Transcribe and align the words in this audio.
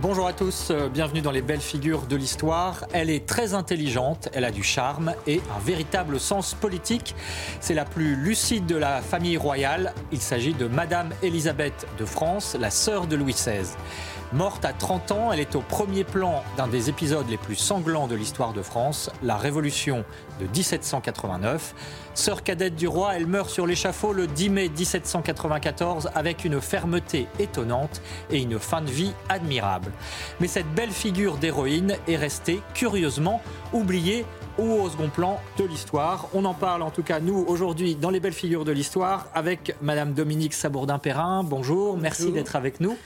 Bonjour 0.00 0.28
à 0.28 0.32
tous, 0.32 0.68
euh, 0.70 0.88
bienvenue 0.88 1.22
dans 1.22 1.32
les 1.32 1.42
belles 1.42 1.60
figures 1.60 2.02
de 2.02 2.14
l'histoire. 2.14 2.84
Elle 2.92 3.10
est 3.10 3.26
très 3.26 3.54
intelligente, 3.54 4.28
elle 4.32 4.44
a 4.44 4.52
du 4.52 4.62
charme 4.62 5.12
et 5.26 5.40
un 5.56 5.58
véritable 5.58 6.20
sens 6.20 6.54
politique. 6.54 7.16
C'est 7.60 7.74
la 7.74 7.84
plus 7.84 8.14
lucide 8.14 8.64
de 8.64 8.76
la 8.76 9.02
famille 9.02 9.36
royale. 9.36 9.92
Il 10.12 10.20
s'agit 10.20 10.54
de 10.54 10.68
Madame 10.68 11.10
Élisabeth 11.20 11.88
de 11.98 12.04
France, 12.04 12.56
la 12.60 12.70
sœur 12.70 13.08
de 13.08 13.16
Louis 13.16 13.32
XVI. 13.32 13.74
Morte 14.34 14.66
à 14.66 14.74
30 14.74 15.12
ans, 15.12 15.32
elle 15.32 15.40
est 15.40 15.56
au 15.56 15.62
premier 15.62 16.04
plan 16.04 16.42
d'un 16.58 16.68
des 16.68 16.90
épisodes 16.90 17.26
les 17.30 17.38
plus 17.38 17.56
sanglants 17.56 18.06
de 18.06 18.14
l'histoire 18.14 18.52
de 18.52 18.60
France, 18.60 19.10
la 19.22 19.38
Révolution 19.38 20.04
de 20.38 20.46
1789. 20.46 21.74
Sœur 22.12 22.42
cadette 22.42 22.76
du 22.76 22.86
roi, 22.86 23.16
elle 23.16 23.26
meurt 23.26 23.48
sur 23.48 23.66
l'échafaud 23.66 24.12
le 24.12 24.26
10 24.26 24.50
mai 24.50 24.68
1794 24.68 26.10
avec 26.14 26.44
une 26.44 26.60
fermeté 26.60 27.26
étonnante 27.38 28.02
et 28.30 28.42
une 28.42 28.58
fin 28.58 28.82
de 28.82 28.90
vie 28.90 29.12
admirable. 29.30 29.92
Mais 30.40 30.46
cette 30.46 30.68
belle 30.74 30.90
figure 30.90 31.38
d'héroïne 31.38 31.96
est 32.06 32.16
restée 32.16 32.60
curieusement 32.74 33.40
oubliée 33.72 34.26
ou 34.58 34.72
au 34.82 34.90
second 34.90 35.08
plan 35.08 35.40
de 35.56 35.64
l'histoire. 35.64 36.28
On 36.34 36.44
en 36.44 36.54
parle 36.54 36.82
en 36.82 36.90
tout 36.90 37.02
cas, 37.02 37.20
nous, 37.20 37.44
aujourd'hui, 37.46 37.94
dans 37.94 38.10
les 38.10 38.20
belles 38.20 38.32
figures 38.32 38.64
de 38.64 38.72
l'histoire, 38.72 39.28
avec 39.34 39.74
Madame 39.80 40.14
Dominique 40.14 40.52
Sabourdin-Perrin. 40.52 41.44
Bonjour, 41.44 41.96
merci 41.96 42.32
d'être 42.32 42.56
avec 42.56 42.80
nous. 42.80 42.96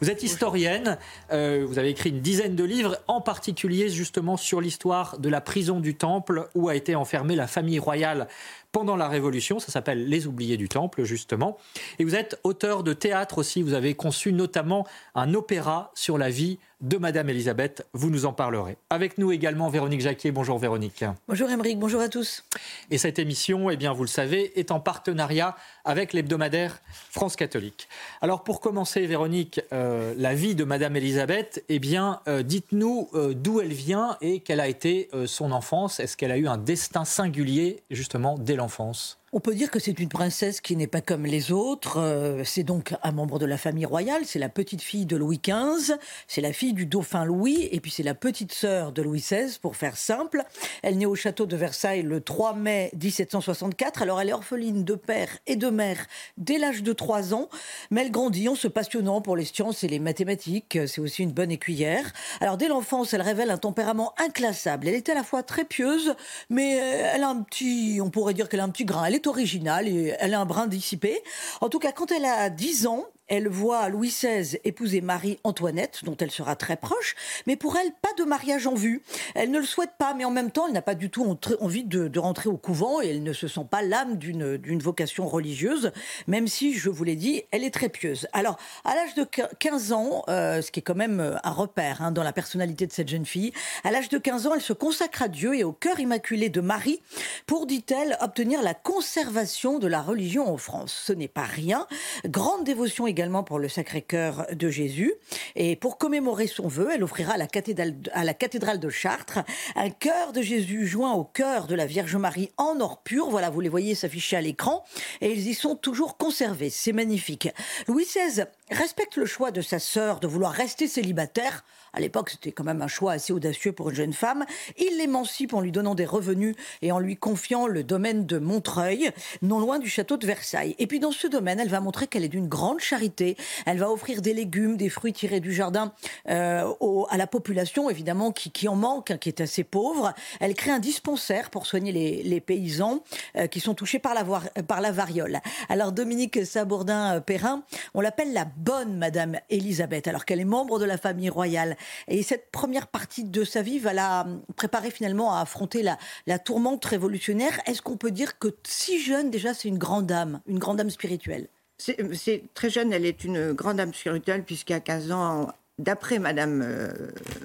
Vous 0.00 0.10
êtes 0.10 0.22
historienne, 0.22 0.98
euh, 1.32 1.64
vous 1.66 1.78
avez 1.78 1.90
écrit 1.90 2.10
une 2.10 2.20
dizaine 2.20 2.56
de 2.56 2.64
livres, 2.64 2.98
en 3.08 3.20
particulier 3.20 3.88
justement 3.88 4.36
sur 4.36 4.60
l'histoire 4.60 5.18
de 5.18 5.28
la 5.28 5.40
prison 5.40 5.80
du 5.80 5.96
Temple 5.96 6.48
où 6.54 6.68
a 6.68 6.74
été 6.74 6.94
enfermée 6.94 7.36
la 7.36 7.46
famille 7.46 7.78
royale 7.78 8.28
pendant 8.72 8.96
la 8.96 9.08
Révolution. 9.08 9.58
Ça 9.58 9.70
s'appelle 9.70 10.08
Les 10.08 10.26
Oubliés 10.26 10.56
du 10.56 10.68
Temple, 10.68 11.04
justement. 11.04 11.58
Et 11.98 12.04
vous 12.04 12.14
êtes 12.14 12.40
auteur 12.42 12.82
de 12.82 12.92
théâtre 12.92 13.38
aussi. 13.38 13.62
Vous 13.62 13.74
avez 13.74 13.94
conçu 13.94 14.32
notamment 14.32 14.86
un 15.14 15.34
opéra 15.34 15.92
sur 15.94 16.18
la 16.18 16.30
vie 16.30 16.58
de 16.82 16.98
Madame 16.98 17.30
Elisabeth. 17.30 17.86
Vous 17.92 18.10
nous 18.10 18.26
en 18.26 18.32
parlerez. 18.32 18.76
Avec 18.90 19.16
nous 19.16 19.32
également 19.32 19.68
Véronique 19.68 20.00
Jacquier. 20.00 20.32
Bonjour 20.32 20.58
Véronique. 20.58 21.04
Bonjour 21.28 21.48
Émeric, 21.48 21.78
bonjour 21.78 22.00
à 22.00 22.08
tous. 22.08 22.44
Et 22.90 22.98
cette 22.98 23.18
émission, 23.18 23.70
eh 23.70 23.76
bien, 23.76 23.92
vous 23.92 24.02
le 24.02 24.08
savez, 24.08 24.58
est 24.58 24.70
en 24.72 24.80
partenariat 24.80 25.56
avec 25.84 26.12
l'hebdomadaire 26.12 26.80
France 27.10 27.36
catholique. 27.36 27.88
Alors 28.20 28.42
pour 28.44 28.60
commencer, 28.60 29.06
Véronique, 29.06 29.60
euh, 29.72 30.12
la 30.18 30.34
vie 30.34 30.54
de 30.54 30.64
Madame 30.64 30.96
Elisabeth, 30.96 31.64
eh 31.68 31.78
bien, 31.78 32.20
euh, 32.26 32.42
dites-nous 32.42 33.08
euh, 33.14 33.32
d'où 33.32 33.60
elle 33.60 33.72
vient 33.72 34.16
et 34.20 34.40
quelle 34.40 34.60
a 34.60 34.68
été 34.68 35.08
son 35.26 35.52
enfance. 35.52 36.00
Est-ce 36.00 36.16
qu'elle 36.16 36.32
a 36.32 36.36
eu 36.36 36.48
un 36.48 36.58
destin 36.58 37.04
singulier 37.04 37.82
justement 37.90 38.36
dès 38.38 38.56
l'enfance? 38.56 39.21
On 39.34 39.40
peut 39.40 39.54
dire 39.54 39.70
que 39.70 39.78
c'est 39.78 39.98
une 39.98 40.10
princesse 40.10 40.60
qui 40.60 40.76
n'est 40.76 40.86
pas 40.86 41.00
comme 41.00 41.24
les 41.24 41.52
autres. 41.52 41.98
Euh, 41.98 42.42
c'est 42.44 42.64
donc 42.64 42.94
un 43.02 43.12
membre 43.12 43.38
de 43.38 43.46
la 43.46 43.56
famille 43.56 43.86
royale. 43.86 44.24
C'est 44.26 44.38
la 44.38 44.50
petite 44.50 44.82
fille 44.82 45.06
de 45.06 45.16
Louis 45.16 45.40
XV. 45.42 45.94
C'est 46.28 46.42
la 46.42 46.52
fille 46.52 46.74
du 46.74 46.84
dauphin 46.84 47.24
Louis. 47.24 47.66
Et 47.72 47.80
puis 47.80 47.90
c'est 47.90 48.02
la 48.02 48.14
petite 48.14 48.52
sœur 48.52 48.92
de 48.92 49.00
Louis 49.00 49.20
XVI, 49.20 49.58
pour 49.62 49.76
faire 49.76 49.96
simple. 49.96 50.42
Elle 50.82 50.98
naît 50.98 51.06
au 51.06 51.14
château 51.14 51.46
de 51.46 51.56
Versailles 51.56 52.02
le 52.02 52.20
3 52.20 52.54
mai 52.56 52.90
1764. 53.02 54.02
Alors 54.02 54.20
elle 54.20 54.28
est 54.28 54.34
orpheline 54.34 54.84
de 54.84 54.94
père 54.94 55.38
et 55.46 55.56
de 55.56 55.70
mère 55.70 56.06
dès 56.36 56.58
l'âge 56.58 56.82
de 56.82 56.92
3 56.92 57.32
ans. 57.32 57.48
Mais 57.90 58.02
elle 58.02 58.10
grandit 58.10 58.50
en 58.50 58.54
se 58.54 58.68
passionnant 58.68 59.22
pour 59.22 59.36
les 59.36 59.46
sciences 59.46 59.82
et 59.82 59.88
les 59.88 59.98
mathématiques. 59.98 60.78
C'est 60.86 61.00
aussi 61.00 61.22
une 61.22 61.32
bonne 61.32 61.50
écuyère. 61.50 62.12
Alors 62.42 62.58
dès 62.58 62.68
l'enfance, 62.68 63.14
elle 63.14 63.22
révèle 63.22 63.50
un 63.50 63.56
tempérament 63.56 64.12
inclassable. 64.18 64.88
Elle 64.88 64.94
est 64.94 65.08
à 65.08 65.14
la 65.14 65.24
fois 65.24 65.42
très 65.42 65.64
pieuse, 65.64 66.16
mais 66.50 66.78
euh, 66.78 67.12
elle 67.14 67.22
a 67.22 67.30
un 67.30 67.40
petit, 67.40 67.98
on 68.02 68.10
pourrait 68.10 68.34
dire 68.34 68.50
qu'elle 68.50 68.60
a 68.60 68.64
un 68.64 68.68
petit 68.68 68.84
grain. 68.84 69.04
Originale 69.26 69.88
et 69.88 70.14
elle 70.18 70.34
a 70.34 70.40
un 70.40 70.44
brin 70.44 70.66
dissipé. 70.66 71.22
En 71.60 71.68
tout 71.68 71.78
cas, 71.78 71.92
quand 71.92 72.12
elle 72.12 72.24
a 72.24 72.50
10 72.50 72.86
ans, 72.86 73.06
elle 73.32 73.48
voit 73.48 73.88
Louis 73.88 74.08
XVI 74.10 74.58
épouser 74.62 75.00
Marie-Antoinette, 75.00 76.00
dont 76.04 76.18
elle 76.18 76.30
sera 76.30 76.54
très 76.54 76.76
proche, 76.76 77.16
mais 77.46 77.56
pour 77.56 77.78
elle, 77.78 77.90
pas 78.02 78.12
de 78.18 78.24
mariage 78.24 78.66
en 78.66 78.74
vue. 78.74 79.00
Elle 79.34 79.50
ne 79.50 79.58
le 79.58 79.64
souhaite 79.64 79.92
pas, 79.96 80.12
mais 80.12 80.26
en 80.26 80.30
même 80.30 80.50
temps, 80.50 80.66
elle 80.66 80.74
n'a 80.74 80.82
pas 80.82 80.94
du 80.94 81.08
tout 81.08 81.38
envie 81.58 81.84
de, 81.84 82.18
rentrer 82.18 82.50
au 82.50 82.58
couvent 82.58 83.00
et 83.00 83.08
elle 83.08 83.22
ne 83.22 83.32
se 83.32 83.48
sent 83.48 83.66
pas 83.70 83.80
l'âme 83.80 84.18
d'une 84.18 84.82
vocation 84.82 85.26
religieuse, 85.26 85.92
même 86.26 86.46
si, 86.46 86.74
je 86.74 86.90
vous 86.90 87.04
l'ai 87.04 87.16
dit, 87.16 87.42
elle 87.52 87.64
est 87.64 87.70
très 87.70 87.88
pieuse. 87.88 88.28
Alors, 88.34 88.58
à 88.84 88.94
l'âge 88.94 89.14
de 89.14 89.24
15 89.24 89.92
ans, 89.92 90.24
euh, 90.28 90.60
ce 90.60 90.70
qui 90.70 90.80
est 90.80 90.82
quand 90.82 90.94
même 90.94 91.20
euh, 91.20 91.36
un 91.42 91.52
repère 91.52 92.02
hein, 92.02 92.12
dans 92.12 92.22
la 92.22 92.34
personnalité 92.34 92.86
de 92.86 92.92
cette 92.92 93.08
jeune 93.08 93.24
fille, 93.24 93.54
à 93.82 93.90
l'âge 93.90 94.10
de 94.10 94.18
15 94.18 94.46
ans, 94.46 94.54
elle 94.54 94.60
se 94.60 94.74
consacre 94.74 95.22
à 95.22 95.28
Dieu 95.28 95.56
et 95.56 95.64
au 95.64 95.72
cœur 95.72 95.98
immaculé 96.00 96.50
de 96.50 96.60
Marie 96.60 97.00
pour, 97.46 97.64
dit-elle, 97.66 98.18
obtenir 98.20 98.60
la 98.60 98.74
conservation 98.74 99.78
de 99.78 99.86
la 99.86 100.02
religion 100.02 100.52
en 100.52 100.58
France. 100.58 100.92
Ce 101.06 101.14
n'est 101.14 101.28
pas 101.28 101.44
rien. 101.44 101.86
Grande 102.26 102.64
dévotion 102.64 103.06
également 103.06 103.21
pour 103.44 103.58
le 103.58 103.68
Sacré-Cœur 103.68 104.46
de 104.52 104.68
Jésus. 104.68 105.14
Et 105.54 105.76
pour 105.76 105.98
commémorer 105.98 106.46
son 106.46 106.66
vœu, 106.66 106.90
elle 106.92 107.04
offrira 107.04 107.34
à 107.34 107.36
la 107.36 107.46
cathédrale, 107.46 107.94
à 108.12 108.24
la 108.24 108.34
cathédrale 108.34 108.80
de 108.80 108.88
Chartres 108.88 109.38
un 109.76 109.90
cœur 109.90 110.32
de 110.32 110.42
Jésus 110.42 110.86
joint 110.86 111.12
au 111.12 111.24
cœur 111.24 111.66
de 111.66 111.74
la 111.74 111.86
Vierge 111.86 112.16
Marie 112.16 112.50
en 112.56 112.80
or 112.80 113.02
pur. 113.02 113.30
Voilà, 113.30 113.50
vous 113.50 113.60
les 113.60 113.68
voyez 113.68 113.94
s'afficher 113.94 114.36
à 114.36 114.40
l'écran. 114.40 114.84
Et 115.20 115.32
ils 115.32 115.48
y 115.48 115.54
sont 115.54 115.76
toujours 115.76 116.16
conservés. 116.16 116.70
C'est 116.70 116.92
magnifique. 116.92 117.48
Louis 117.86 118.04
XVI 118.04 118.44
respecte 118.70 119.16
le 119.16 119.26
choix 119.26 119.50
de 119.50 119.60
sa 119.60 119.78
sœur 119.78 120.20
de 120.20 120.26
vouloir 120.26 120.52
rester 120.52 120.88
célibataire. 120.88 121.64
À 121.94 122.00
l'époque, 122.00 122.30
c'était 122.30 122.52
quand 122.52 122.64
même 122.64 122.80
un 122.80 122.88
choix 122.88 123.12
assez 123.12 123.32
audacieux 123.32 123.72
pour 123.72 123.90
une 123.90 123.96
jeune 123.96 124.12
femme. 124.14 124.46
Il 124.78 124.96
l'émancipe 124.96 125.52
en 125.52 125.60
lui 125.60 125.72
donnant 125.72 125.94
des 125.94 126.06
revenus 126.06 126.56
et 126.80 126.90
en 126.90 126.98
lui 126.98 127.16
confiant 127.16 127.66
le 127.66 127.84
domaine 127.84 128.24
de 128.24 128.38
Montreuil, 128.38 129.10
non 129.42 129.60
loin 129.60 129.78
du 129.78 129.88
château 129.88 130.16
de 130.16 130.26
Versailles. 130.26 130.74
Et 130.78 130.86
puis 130.86 131.00
dans 131.00 131.12
ce 131.12 131.26
domaine, 131.26 131.60
elle 131.60 131.68
va 131.68 131.80
montrer 131.80 132.06
qu'elle 132.06 132.24
est 132.24 132.28
d'une 132.28 132.48
grande 132.48 132.80
charité. 132.80 133.36
Elle 133.66 133.78
va 133.78 133.90
offrir 133.90 134.22
des 134.22 134.32
légumes, 134.32 134.78
des 134.78 134.88
fruits 134.88 135.12
tirés 135.12 135.40
du 135.40 135.52
jardin 135.52 135.92
euh, 136.30 136.72
à 137.10 137.16
la 137.18 137.26
population, 137.26 137.90
évidemment, 137.90 138.32
qui, 138.32 138.68
en 138.68 138.76
manque, 138.76 139.10
hein, 139.10 139.18
qui 139.18 139.28
est 139.28 139.42
assez 139.42 139.64
pauvre. 139.64 140.14
Elle 140.40 140.54
crée 140.54 140.70
un 140.70 140.78
dispensaire 140.78 141.50
pour 141.50 141.66
soigner 141.66 141.92
les, 141.92 142.40
paysans 142.40 143.04
euh, 143.36 143.46
qui 143.46 143.60
sont 143.60 143.74
touchés 143.74 143.98
par 143.98 144.14
la, 144.14 144.24
par 144.62 144.80
la 144.80 144.92
variole. 144.92 145.40
Alors 145.68 145.92
Dominique 145.92 146.44
Sabourdin-Perrin, 146.44 147.62
on 147.94 148.00
l'appelle 148.00 148.32
la 148.32 148.46
bonne 148.56 148.96
Madame 148.96 149.36
Élisabeth, 149.50 150.08
alors 150.08 150.24
qu'elle 150.24 150.40
est 150.40 150.44
membre 150.44 150.78
de 150.78 150.86
la 150.86 150.96
famille 150.96 151.28
royale. 151.28 151.76
Et 152.08 152.22
cette 152.22 152.50
première 152.50 152.86
partie 152.86 153.24
de 153.24 153.44
sa 153.44 153.62
vie 153.62 153.78
va 153.78 153.92
la 153.92 154.26
préparer 154.56 154.90
finalement 154.90 155.34
à 155.34 155.40
affronter 155.40 155.82
la, 155.82 156.38
tourmente 156.38 156.84
révolutionnaire. 156.84 157.60
Est-ce 157.66 157.82
qu'on 157.82 157.96
peut 157.96 158.10
dire 158.10 158.38
que 158.38 158.48
si 158.64 159.00
jeune, 159.00 159.30
déjà, 159.30 159.54
c'est 159.54 159.68
une 159.68 159.78
grande 159.78 160.10
âme, 160.10 160.40
une 160.46 160.58
grande 160.58 160.80
âme 160.80 160.90
spirituelle? 160.90 161.48
C'est 161.78 162.44
très 162.54 162.70
jeune, 162.70 162.92
elle 162.92 163.04
est 163.04 163.24
une 163.24 163.52
grande 163.52 163.80
âme 163.80 163.92
spirituelle, 163.92 164.44
puisqu'à 164.44 164.78
15 164.78 165.10
ans, 165.10 165.48
d'après 165.78 166.18
Madame 166.18 166.62
euh, 166.62 166.92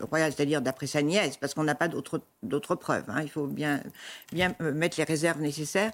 Royale, 0.09 0.31
c'est-à-dire 0.33 0.61
d'après 0.61 0.87
sa 0.87 1.01
nièce, 1.01 1.37
parce 1.37 1.53
qu'on 1.53 1.63
n'a 1.63 1.75
pas 1.75 1.87
d'autres 1.87 2.75
preuves, 2.75 3.05
hein, 3.07 3.21
il 3.21 3.29
faut 3.29 3.47
bien, 3.47 3.81
euh, 4.35 4.73
mettre 4.73 4.97
les 4.97 5.03
réserves 5.03 5.41
nécessaires, 5.41 5.91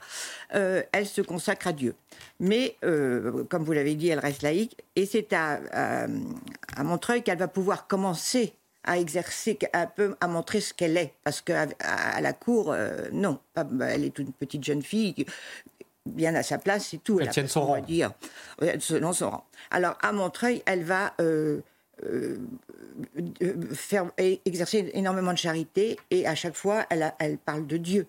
euh, 0.55 0.81
elle 0.91 1.05
se 1.05 1.21
consacre 1.21 1.67
à 1.67 1.73
Dieu. 1.73 1.95
Mais, 2.39 2.77
comme 2.81 3.63
vous 3.63 3.73
l'avez 3.73 3.95
dit, 3.95 4.09
elle 4.09 4.19
reste 4.19 4.41
laïque, 4.43 4.77
et 4.95 5.05
c'est 5.05 5.33
à, 5.33 6.07
Montreuil 6.81 7.21
qu'elle 7.21 7.37
va 7.37 7.47
pouvoir 7.47 7.85
commencer 7.85 8.53
à 8.83 8.97
exercer, 8.97 9.59
un 9.73 9.85
peu, 9.85 10.15
à 10.19 10.27
montrer 10.27 10.59
ce 10.59 10.73
qu'elle 10.73 10.97
est. 10.97 11.13
Parce 11.23 11.41
qu'à 11.41 11.67
à 11.79 12.19
la 12.19 12.33
cour, 12.33 12.75
non, 13.11 13.39
elle 13.55 14.03
est 14.03 14.17
une 14.17 14.33
petite 14.33 14.63
jeune 14.63 14.81
fille 14.81 15.25
bien 16.05 16.35
à 16.35 16.43
sa 16.43 16.57
place, 16.57 16.87
c'est 16.91 17.03
tout. 17.03 17.19
Elle, 17.19 17.29
tient 17.29 17.47
son 17.47 17.65
rang. 17.65 17.81
Dire, 17.81 18.11
selon 18.79 19.13
son 19.13 19.29
rang. 19.29 19.45
Alors, 19.71 19.97
à 20.01 20.11
Montreuil, 20.11 20.61
elle 20.65 20.83
va 20.83 21.13
euh, 21.21 21.61
faire, 23.73 24.11
exercer 24.17 24.91
énormément 24.93 25.33
de 25.33 25.37
charité 25.37 25.97
et 26.11 26.27
à 26.27 26.35
chaque 26.35 26.55
fois, 26.55 26.85
elle, 26.89 27.13
elle 27.19 27.37
parle 27.37 27.67
de 27.67 27.77
Dieu. 27.77 28.07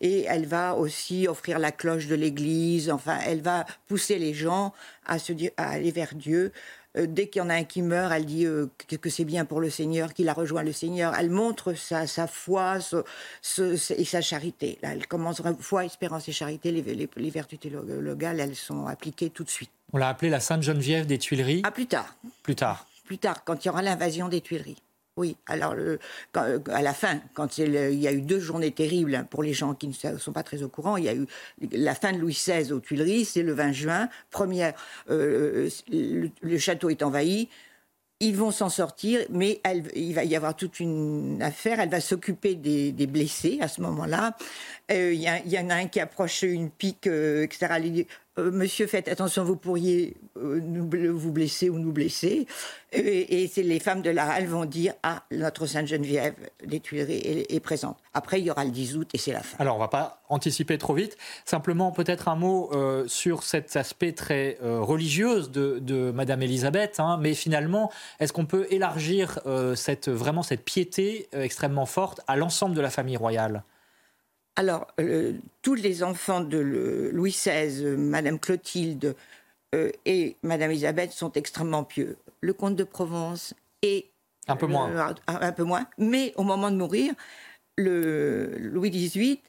Et 0.00 0.22
elle 0.22 0.46
va 0.46 0.74
aussi 0.74 1.28
offrir 1.28 1.58
la 1.58 1.72
cloche 1.72 2.06
de 2.06 2.14
l'église. 2.14 2.90
Enfin, 2.90 3.18
elle 3.26 3.42
va 3.42 3.66
pousser 3.86 4.18
les 4.18 4.32
gens 4.32 4.72
à, 5.04 5.18
se 5.18 5.32
dire, 5.32 5.50
à 5.56 5.70
aller 5.70 5.90
vers 5.90 6.14
Dieu. 6.14 6.52
Euh, 6.96 7.06
dès 7.08 7.28
qu'il 7.28 7.40
y 7.40 7.42
en 7.42 7.50
a 7.50 7.54
un 7.54 7.64
qui 7.64 7.82
meurt, 7.82 8.12
elle 8.12 8.24
dit 8.24 8.46
euh, 8.46 8.66
que, 8.88 9.10
c'est 9.10 9.24
bien 9.24 9.44
pour 9.44 9.60
le 9.60 9.70
Seigneur, 9.70 10.14
qu'il 10.14 10.28
a 10.28 10.32
rejoint 10.32 10.62
le 10.62 10.72
Seigneur. 10.72 11.14
Elle 11.18 11.30
montre 11.30 11.74
sa, 11.74 12.06
sa 12.06 12.26
foi 12.26 12.78
et 12.78 14.04
sa 14.04 14.20
charité. 14.20 14.78
Là, 14.82 14.92
elle 14.92 15.06
commence 15.06 15.42
foi, 15.60 15.84
espérance 15.84 16.28
et 16.28 16.32
charité. 16.32 16.70
Les, 16.70 17.08
les, 17.16 17.30
vertus 17.30 17.58
théologales, 17.58 18.40
elles 18.40 18.56
sont 18.56 18.86
appliquées 18.86 19.30
tout 19.30 19.44
de 19.44 19.50
suite. 19.50 19.70
On 19.92 19.98
l'a 19.98 20.08
appelée 20.08 20.30
la 20.30 20.40
Sainte 20.40 20.62
Geneviève 20.62 21.06
des 21.06 21.18
Tuileries. 21.18 21.62
Ah, 21.64 21.70
plus 21.70 21.86
tard. 21.86 22.14
Plus 22.42 22.54
tard. 22.54 22.86
Plus 23.04 23.18
tard, 23.18 23.44
quand 23.44 23.64
il 23.64 23.68
y 23.68 23.70
aura 23.70 23.82
l'invasion 23.82 24.28
des 24.28 24.40
Tuileries. 24.40 24.82
Oui, 25.16 25.36
alors 25.46 25.76
à 26.34 26.82
la 26.82 26.92
fin, 26.92 27.20
quand 27.34 27.58
il 27.58 27.72
y 27.72 28.08
a 28.08 28.12
eu 28.12 28.20
deux 28.20 28.40
journées 28.40 28.72
terribles 28.72 29.26
pour 29.30 29.44
les 29.44 29.52
gens 29.52 29.74
qui 29.74 29.86
ne 29.86 30.18
sont 30.18 30.32
pas 30.32 30.42
très 30.42 30.64
au 30.64 30.68
courant, 30.68 30.96
il 30.96 31.04
y 31.04 31.08
a 31.08 31.14
eu 31.14 31.26
la 31.70 31.94
fin 31.94 32.12
de 32.12 32.18
Louis 32.18 32.32
XVI 32.32 32.72
aux 32.72 32.80
Tuileries, 32.80 33.24
c'est 33.24 33.44
le 33.44 33.52
20 33.52 33.72
juin. 33.72 34.08
Première, 34.30 34.74
euh, 35.10 35.70
le, 35.88 36.58
château 36.58 36.90
est 36.90 37.04
envahi. 37.04 37.48
Ils 38.18 38.36
vont 38.36 38.50
s'en 38.50 38.68
sortir, 38.68 39.20
mais 39.30 39.60
il 39.94 40.14
va 40.14 40.24
y 40.24 40.34
avoir 40.34 40.56
toute 40.56 40.80
une 40.80 41.40
affaire. 41.42 41.78
Elle 41.78 41.90
va 41.90 42.00
s'occuper 42.00 42.56
des, 42.56 43.06
blessés 43.06 43.58
à 43.60 43.68
ce 43.68 43.82
moment-là. 43.82 44.36
Euh, 44.90 45.12
il 45.12 45.20
y, 45.20 45.58
en 45.58 45.70
a 45.70 45.74
un 45.74 45.86
qui 45.86 46.00
approche 46.00 46.42
une 46.42 46.70
pique, 46.70 47.06
euh, 47.06 47.44
etc. 47.44 48.06
Euh, 48.38 48.50
Monsieur, 48.50 48.86
faites 48.86 49.08
attention, 49.08 49.44
vous 49.44 49.56
pourriez 49.56 50.16
vous 50.34 51.32
blesser 51.32 51.70
ou 51.70 51.78
nous 51.78 51.92
blesser. 51.92 52.46
Et, 52.92 53.48
c'est 53.52 53.62
les 53.62 53.78
femmes 53.78 54.02
de 54.02 54.10
la 54.10 54.28
halle 54.28 54.46
vont 54.46 54.64
dire 54.64 54.94
Ah, 55.02 55.22
notre 55.30 55.66
Sainte 55.66 55.86
Geneviève 55.86 56.34
des 56.64 56.80
Tuileries 56.80 57.46
est, 57.48 57.60
présente. 57.60 57.98
Après, 58.12 58.40
il 58.40 58.46
y 58.46 58.50
aura 58.50 58.64
le 58.64 58.70
10 58.70 58.96
août 58.96 59.08
et 59.14 59.18
c'est 59.18 59.32
la 59.32 59.42
fin. 59.42 59.56
Alors, 59.60 59.76
on 59.76 59.78
va 59.78 59.88
pas 59.88 60.22
anticiper 60.28 60.78
trop 60.78 60.94
vite. 60.94 61.16
Simplement, 61.44 61.92
peut-être 61.92 62.28
un 62.28 62.36
mot 62.36 62.70
sur 63.06 63.42
cet 63.42 63.76
aspect 63.76 64.12
très 64.12 64.58
religieux 64.60 65.42
de, 65.42 65.78
de, 65.80 66.10
Madame 66.10 66.42
Elisabeth. 66.42 66.98
Hein. 66.98 67.18
mais 67.20 67.34
finalement, 67.34 67.90
est-ce 68.20 68.32
qu'on 68.32 68.46
peut 68.46 68.66
élargir 68.70 69.40
cette, 69.74 70.08
vraiment 70.08 70.42
cette 70.42 70.64
piété 70.64 71.28
extrêmement 71.32 71.86
forte 71.86 72.20
à 72.26 72.36
l'ensemble 72.36 72.74
de 72.74 72.80
la 72.80 72.90
famille 72.90 73.16
royale? 73.16 73.64
Alors, 74.56 74.86
euh, 75.00 75.32
tous 75.62 75.74
les 75.74 76.02
enfants 76.02 76.40
de 76.40 76.58
Louis 77.12 77.32
XVI, 77.32 77.96
Madame 77.96 78.38
Clotilde 78.38 79.16
euh, 79.74 79.90
et 80.06 80.36
Madame 80.42 80.70
Elisabeth 80.70 81.12
sont 81.12 81.32
extrêmement 81.32 81.82
pieux. 81.82 82.16
Le 82.40 82.52
comte 82.52 82.76
de 82.76 82.84
Provence 82.84 83.54
est 83.82 84.06
un 84.46 84.56
peu 84.56 84.66
moins, 84.66 84.90
euh, 84.90 85.14
un, 85.26 85.52
peu 85.52 85.64
moins. 85.64 85.86
Mais 85.98 86.32
au 86.36 86.44
moment 86.44 86.70
de 86.70 86.76
mourir, 86.76 87.14
le 87.76 88.56
Louis 88.58 88.90
XVIII 88.90 89.40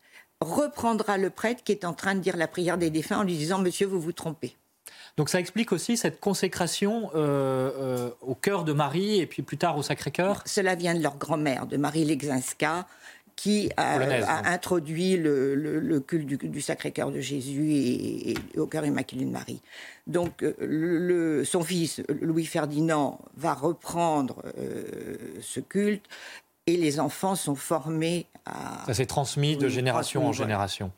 reprendra 0.42 1.18
le 1.18 1.30
prêtre 1.30 1.63
qui 1.63 1.72
est 1.72 1.86
en 1.86 1.94
train 1.94 2.16
de 2.16 2.22
dire 2.22 2.36
la 2.36 2.48
prière 2.48 2.78
des 2.78 2.90
défunts 2.90 3.19
en 3.19 3.24
lui 3.24 3.38
disant 3.38 3.60
Monsieur, 3.60 3.86
vous 3.86 4.00
vous 4.00 4.13
trompez. 4.13 4.56
Donc 5.18 5.30
ça 5.30 5.40
explique 5.40 5.72
aussi 5.72 5.98
cette 5.98 6.19
consécration 6.19 7.10
au 7.13 8.36
cœur 8.36 8.63
de 8.66 8.74
Marie 8.74 9.19
et 9.19 9.28
puis 9.28 9.44
plus 9.44 9.57
tard 9.57 9.78
au 9.78 9.84
Sacré-Cœur. 9.84 10.42
Cela 10.46 10.75
vient 10.75 10.94
de 10.94 11.02
leur 11.02 11.18
grand-mère, 11.18 11.68
de 11.68 11.78
Marie 11.78 12.04
Lexinska, 12.04 12.86
qui 13.35 13.69
a, 13.77 14.49
introduit 14.49 15.17
le, 15.17 15.99
culte 15.99 16.27
du, 16.45 16.61
Sacré-Cœur 16.61 17.11
de 17.11 17.19
Jésus 17.19 17.73
et, 17.73 18.35
au 18.57 18.65
cœur 18.65 18.85
immaculé 18.85 19.25
de 19.25 19.31
Marie. 19.31 19.61
Donc, 20.07 20.43
euh, 20.43 20.53
le, 20.59 21.43
son 21.43 21.63
fils, 21.63 22.01
Louis 22.21 22.45
Ferdinand, 22.45 23.19
va 23.35 23.53
reprendre 23.53 24.41
euh, 24.57 24.85
ce 25.41 25.59
culte 25.59 26.05
et 26.67 26.77
les 26.77 26.99
enfants 26.99 27.35
sont 27.35 27.55
formés 27.55 28.25
à... 28.45 28.83
Ça 28.87 28.93
s'est 28.93 29.05
transmis 29.05 29.55
de 29.57 29.67
génération 29.67 30.25
en 30.25 30.33
génération. 30.33 30.91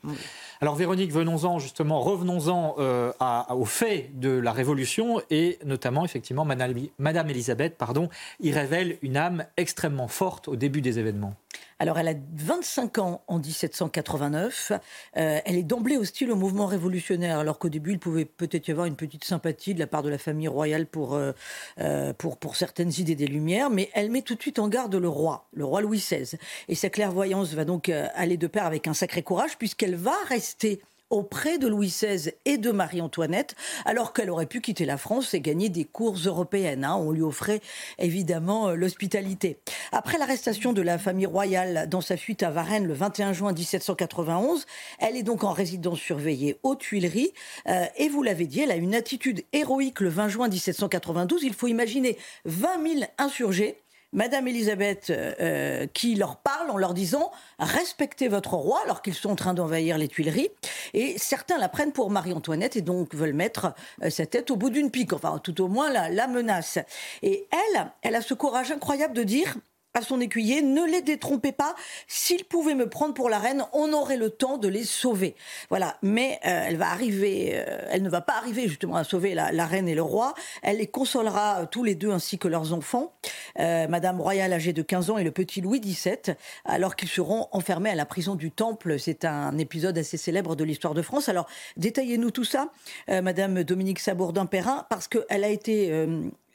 Alors 0.60 0.74
Véronique, 0.74 1.12
venons-en 1.12 1.58
justement, 1.58 2.00
revenons-en 2.00 2.76
euh, 2.78 3.12
au 3.50 3.64
fait 3.64 4.10
de 4.14 4.30
la 4.30 4.52
Révolution 4.52 5.20
et 5.30 5.58
notamment 5.64 6.04
effectivement 6.04 6.44
Madame, 6.44 6.74
Madame 6.98 7.28
Elisabeth, 7.28 7.76
pardon, 7.76 8.08
y 8.40 8.50
révèle 8.50 8.98
une 9.02 9.16
âme 9.16 9.44
extrêmement 9.56 10.08
forte 10.08 10.48
au 10.48 10.56
début 10.56 10.80
des 10.80 10.98
événements. 10.98 11.34
Alors, 11.80 11.98
elle 11.98 12.08
a 12.08 12.14
25 12.34 12.98
ans 12.98 13.22
en 13.28 13.38
1789. 13.38 14.72
Euh, 15.16 15.40
elle 15.44 15.56
est 15.56 15.62
d'emblée 15.62 15.96
hostile 15.96 16.32
au 16.32 16.36
mouvement 16.36 16.66
révolutionnaire, 16.66 17.38
alors 17.38 17.58
qu'au 17.58 17.68
début, 17.68 17.92
il 17.92 17.98
pouvait 18.00 18.24
peut-être 18.24 18.66
y 18.66 18.72
avoir 18.72 18.86
une 18.86 18.96
petite 18.96 19.24
sympathie 19.24 19.74
de 19.74 19.78
la 19.78 19.86
part 19.86 20.02
de 20.02 20.08
la 20.08 20.18
famille 20.18 20.48
royale 20.48 20.86
pour, 20.86 21.14
euh, 21.14 21.32
euh, 21.78 22.12
pour, 22.12 22.36
pour 22.36 22.56
certaines 22.56 22.92
idées 22.98 23.14
des 23.14 23.28
Lumières, 23.28 23.70
mais 23.70 23.90
elle 23.94 24.10
met 24.10 24.22
tout 24.22 24.34
de 24.34 24.40
suite 24.40 24.58
en 24.58 24.68
garde 24.68 24.94
le 24.96 25.08
roi, 25.08 25.46
le 25.52 25.64
roi 25.64 25.80
Louis 25.80 25.98
XVI. 25.98 26.36
Et 26.66 26.74
sa 26.74 26.90
clairvoyance 26.90 27.52
va 27.54 27.64
donc 27.64 27.88
aller 27.88 28.36
de 28.36 28.46
pair 28.48 28.66
avec 28.66 28.88
un 28.88 28.94
sacré 28.94 29.22
courage, 29.22 29.56
puisqu'elle 29.56 29.94
va 29.94 30.14
rester 30.28 30.80
auprès 31.10 31.58
de 31.58 31.66
Louis 31.66 31.88
XVI 31.88 32.32
et 32.44 32.58
de 32.58 32.70
Marie-Antoinette, 32.70 33.54
alors 33.84 34.12
qu'elle 34.12 34.30
aurait 34.30 34.46
pu 34.46 34.60
quitter 34.60 34.84
la 34.84 34.98
France 34.98 35.34
et 35.34 35.40
gagner 35.40 35.68
des 35.68 35.84
courses 35.84 36.26
européennes. 36.26 36.84
Hein. 36.84 36.96
On 36.96 37.10
lui 37.10 37.22
offrait 37.22 37.60
évidemment 37.98 38.68
euh, 38.68 38.74
l'hospitalité. 38.74 39.58
Après 39.92 40.18
l'arrestation 40.18 40.72
de 40.72 40.82
la 40.82 40.98
famille 40.98 41.26
royale 41.26 41.88
dans 41.88 42.00
sa 42.00 42.16
fuite 42.16 42.42
à 42.42 42.50
Varennes 42.50 42.86
le 42.86 42.94
21 42.94 43.32
juin 43.32 43.52
1791, 43.52 44.66
elle 44.98 45.16
est 45.16 45.22
donc 45.22 45.44
en 45.44 45.52
résidence 45.52 46.00
surveillée 46.00 46.58
aux 46.62 46.74
Tuileries. 46.74 47.32
Euh, 47.68 47.84
et 47.96 48.08
vous 48.08 48.22
l'avez 48.22 48.46
dit, 48.46 48.60
elle 48.60 48.70
a 48.70 48.76
une 48.76 48.94
attitude 48.94 49.42
héroïque 49.52 50.00
le 50.00 50.08
20 50.08 50.28
juin 50.28 50.48
1792. 50.48 51.42
Il 51.42 51.54
faut 51.54 51.68
imaginer 51.68 52.18
20 52.44 52.98
000 53.00 53.04
insurgés 53.18 53.78
Madame 54.12 54.48
Elisabeth 54.48 55.10
euh, 55.10 55.34
euh, 55.40 55.86
qui 55.92 56.14
leur 56.14 56.36
parle 56.36 56.70
en 56.70 56.78
leur 56.78 56.94
disant 56.94 57.30
respectez 57.58 58.28
votre 58.28 58.54
roi 58.54 58.80
alors 58.84 59.02
qu'ils 59.02 59.14
sont 59.14 59.30
en 59.30 59.36
train 59.36 59.52
d'envahir 59.52 59.98
les 59.98 60.08
Tuileries. 60.08 60.48
Et 60.94 61.18
certains 61.18 61.58
la 61.58 61.68
prennent 61.68 61.92
pour 61.92 62.10
Marie-Antoinette 62.10 62.76
et 62.76 62.80
donc 62.80 63.14
veulent 63.14 63.34
mettre 63.34 63.74
euh, 64.02 64.08
sa 64.08 64.24
tête 64.24 64.50
au 64.50 64.56
bout 64.56 64.70
d'une 64.70 64.90
pique, 64.90 65.12
enfin 65.12 65.38
tout 65.42 65.60
au 65.60 65.68
moins 65.68 65.90
la, 65.90 66.08
la 66.08 66.26
menace. 66.26 66.78
Et 67.22 67.46
elle, 67.52 67.90
elle 68.02 68.14
a 68.14 68.22
ce 68.22 68.32
courage 68.32 68.70
incroyable 68.70 69.14
de 69.14 69.24
dire 69.24 69.56
à 69.98 70.02
son 70.02 70.20
écuyer, 70.20 70.62
ne 70.62 70.84
les 70.84 71.02
détrompez 71.02 71.52
pas, 71.52 71.74
s'ils 72.06 72.44
pouvaient 72.44 72.74
me 72.74 72.88
prendre 72.88 73.14
pour 73.14 73.28
la 73.28 73.38
reine, 73.38 73.64
on 73.72 73.92
aurait 73.92 74.16
le 74.16 74.30
temps 74.30 74.56
de 74.56 74.68
les 74.68 74.84
sauver. 74.84 75.34
Voilà, 75.70 75.96
mais 76.02 76.38
euh, 76.46 76.66
elle 76.66 76.76
va 76.76 76.90
arriver, 76.90 77.52
euh, 77.54 77.80
elle 77.90 78.02
ne 78.02 78.08
va 78.08 78.20
pas 78.20 78.34
arriver 78.34 78.68
justement 78.68 78.96
à 78.96 79.04
sauver 79.04 79.34
la, 79.34 79.66
reine 79.66 79.88
et 79.88 79.94
le 79.94 80.02
roi, 80.02 80.34
elle 80.62 80.78
les 80.78 80.86
consolera 80.86 81.62
euh, 81.62 81.66
tous 81.66 81.82
les 81.84 81.94
deux 81.94 82.10
ainsi 82.10 82.38
que 82.38 82.48
leurs 82.48 82.72
enfants, 82.72 83.12
Madame 83.58 84.20
Royale 84.20 84.52
âgée 84.52 84.72
de 84.72 84.82
15 84.82 85.10
ans 85.10 85.18
et 85.18 85.24
le 85.24 85.32
petit 85.32 85.60
Louis 85.60 85.80
XVII, 85.80 86.36
alors 86.64 86.94
qu'ils 86.94 87.08
seront 87.08 87.48
enfermés 87.50 87.90
à 87.90 87.96
la 87.96 88.06
prison 88.06 88.36
du 88.36 88.52
Temple. 88.52 88.98
C'est 89.00 89.24
un 89.24 89.58
épisode 89.58 89.98
assez 89.98 90.16
célèbre 90.16 90.54
de 90.54 90.62
l'histoire 90.62 90.94
de 90.94 91.02
France. 91.02 91.28
Alors, 91.28 91.48
détaillez-nous 91.76 92.30
tout 92.30 92.44
ça, 92.44 92.70
Madame 93.08 93.64
Dominique 93.64 93.98
Sabourdin-Perrin, 93.98 94.86
parce 94.88 95.08
qu'elle 95.08 95.42
a 95.42 95.48
été 95.48 96.06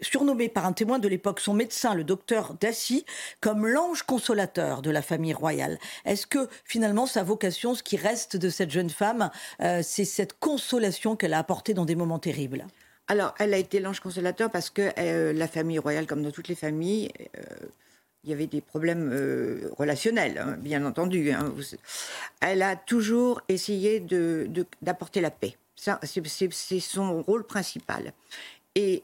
surnommé 0.04 0.50
par 0.50 0.66
un 0.66 0.74
témoin 0.74 1.00
de 1.00 1.08
l'époque, 1.08 1.40
son 1.40 1.54
médecin, 1.54 1.96
le 1.96 2.04
docteur 2.04 2.56
Dassy, 2.60 3.06
comme 3.42 3.66
l'ange 3.66 4.04
consolateur 4.04 4.82
de 4.82 4.92
la 4.92 5.02
famille 5.02 5.34
royale. 5.34 5.80
Est-ce 6.06 6.28
que 6.28 6.48
finalement 6.66 7.06
sa 7.06 7.24
vocation, 7.24 7.74
ce 7.76 7.84
qui 7.84 7.98
reste 7.98 8.38
de 8.38 8.50
cette 8.50 8.72
jeune 8.72 8.90
femme, 8.90 9.32
euh, 9.62 9.82
c'est 9.84 10.06
cette 10.06 10.40
consolation 10.40 11.16
qu'elle 11.16 11.34
a 11.34 11.40
apportée 11.40 11.74
dans 11.74 11.86
des 11.86 11.96
moments 11.96 12.20
terribles? 12.20 12.68
Alors, 13.08 13.34
elle 13.40 13.54
a 13.54 13.58
été 13.58 13.80
l'ange 13.80 14.00
consolateur 14.00 14.50
parce 14.50 14.70
que 14.70 14.92
euh, 14.98 15.34
la 15.34 15.48
famille 15.48 15.80
royale, 15.80 16.06
comme 16.06 16.24
dans 16.24 16.32
toutes 16.32 16.48
les 16.48 16.56
familles, 16.56 17.12
euh, 17.38 17.42
il 18.24 18.30
y 18.30 18.33
avait 18.33 18.48
des 18.48 18.62
problèmes 18.62 19.12
relationnels, 19.78 20.38
hein, 20.38 20.56
bien 20.57 20.86
entendu. 20.86 21.31
Hein. 21.31 21.54
Elle 22.40 22.62
a 22.62 22.78
toujours 22.78 23.42
essayé 23.50 24.00
d'apporter 24.81 25.19
la 25.19 25.30
paix. 25.30 25.57
C'est 25.76 26.80
son 26.80 27.22
rôle 27.22 27.45
principal. 27.45 28.14
Et 28.76 29.04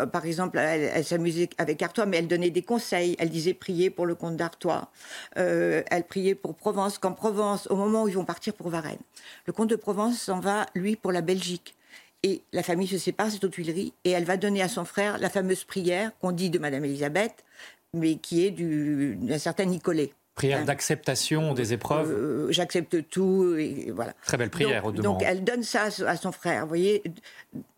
euh, 0.00 0.06
par 0.06 0.26
exemple, 0.26 0.58
elle, 0.58 1.04
s'amusait 1.04 1.48
avec 1.58 1.82
Artois, 1.82 2.06
mais 2.06 2.18
elle 2.18 2.28
donnait 2.28 2.50
des 2.50 2.62
conseils. 2.62 3.16
Elle 3.18 3.30
disait 3.30 3.54
prier 3.54 3.90
pour 3.90 4.06
le 4.06 4.14
comte 4.14 4.36
d'Artois. 4.36 4.90
Euh, 5.38 5.82
elle 5.90 6.04
priait 6.04 6.34
pour 6.34 6.54
Provence. 6.54 6.98
Qu'en 6.98 7.12
Provence, 7.12 7.66
au 7.68 7.76
moment 7.76 8.04
où 8.04 8.08
ils 8.08 8.14
vont 8.14 8.24
partir 8.24 8.54
pour 8.54 8.68
Varennes, 8.68 8.98
le 9.46 9.52
comte 9.52 9.70
de 9.70 9.76
Provence 9.76 10.18
s'en 10.18 10.40
va, 10.40 10.66
lui, 10.74 10.96
pour 10.96 11.12
la 11.12 11.22
Belgique. 11.22 11.74
Et 12.22 12.42
la 12.52 12.62
famille 12.62 12.88
se 12.88 12.98
sépare, 12.98 13.30
c'est 13.30 13.44
aux 13.44 13.48
Tuileries, 13.48 13.92
et 14.04 14.10
elle 14.10 14.24
va 14.24 14.36
donner 14.36 14.62
à 14.62 14.68
son 14.68 14.84
frère 14.84 15.18
la 15.18 15.30
fameuse 15.30 15.64
prière 15.64 16.10
qu'on 16.18 16.32
dit 16.32 16.50
de 16.50 16.58
Madame 16.58 16.84
Elisabeth, 16.84 17.44
mais 17.92 18.16
qui 18.16 18.44
est 18.44 18.50
d'un 18.50 19.38
certain 19.38 19.64
Nicolet. 19.66 20.12
Prière 20.36 20.66
d'acceptation 20.66 21.54
des 21.54 21.72
épreuves. 21.72 22.12
Euh, 22.12 22.52
j'accepte 22.52 23.08
tout, 23.08 23.56
et 23.56 23.90
voilà. 23.90 24.12
Très 24.26 24.36
belle 24.36 24.50
prière, 24.50 24.82
donc, 24.82 25.00
donc 25.00 25.22
elle 25.22 25.42
donne 25.44 25.62
ça 25.62 25.84
à 25.84 26.16
son 26.16 26.30
frère, 26.30 26.62
vous 26.64 26.68
voyez. 26.68 27.02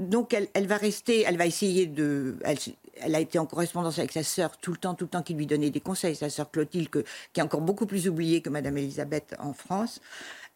Donc 0.00 0.34
elle, 0.34 0.48
elle, 0.54 0.66
va 0.66 0.76
rester, 0.76 1.22
elle 1.22 1.36
va 1.36 1.46
essayer 1.46 1.86
de. 1.86 2.36
Elle, 3.00 3.14
a 3.14 3.20
été 3.20 3.38
en 3.38 3.46
correspondance 3.46 4.00
avec 4.00 4.10
sa 4.10 4.24
sœur 4.24 4.58
tout 4.58 4.72
le 4.72 4.76
temps, 4.76 4.94
tout 4.94 5.04
le 5.04 5.08
temps, 5.08 5.22
qui 5.22 5.34
lui 5.34 5.46
donnait 5.46 5.70
des 5.70 5.78
conseils. 5.78 6.16
Sa 6.16 6.30
sœur 6.30 6.50
Clotilde, 6.50 6.88
qui 7.32 7.38
est 7.38 7.44
encore 7.44 7.60
beaucoup 7.60 7.86
plus 7.86 8.08
oubliée 8.08 8.42
que 8.42 8.50
Madame 8.50 8.76
Elisabeth 8.76 9.36
en 9.38 9.52
France. 9.52 10.00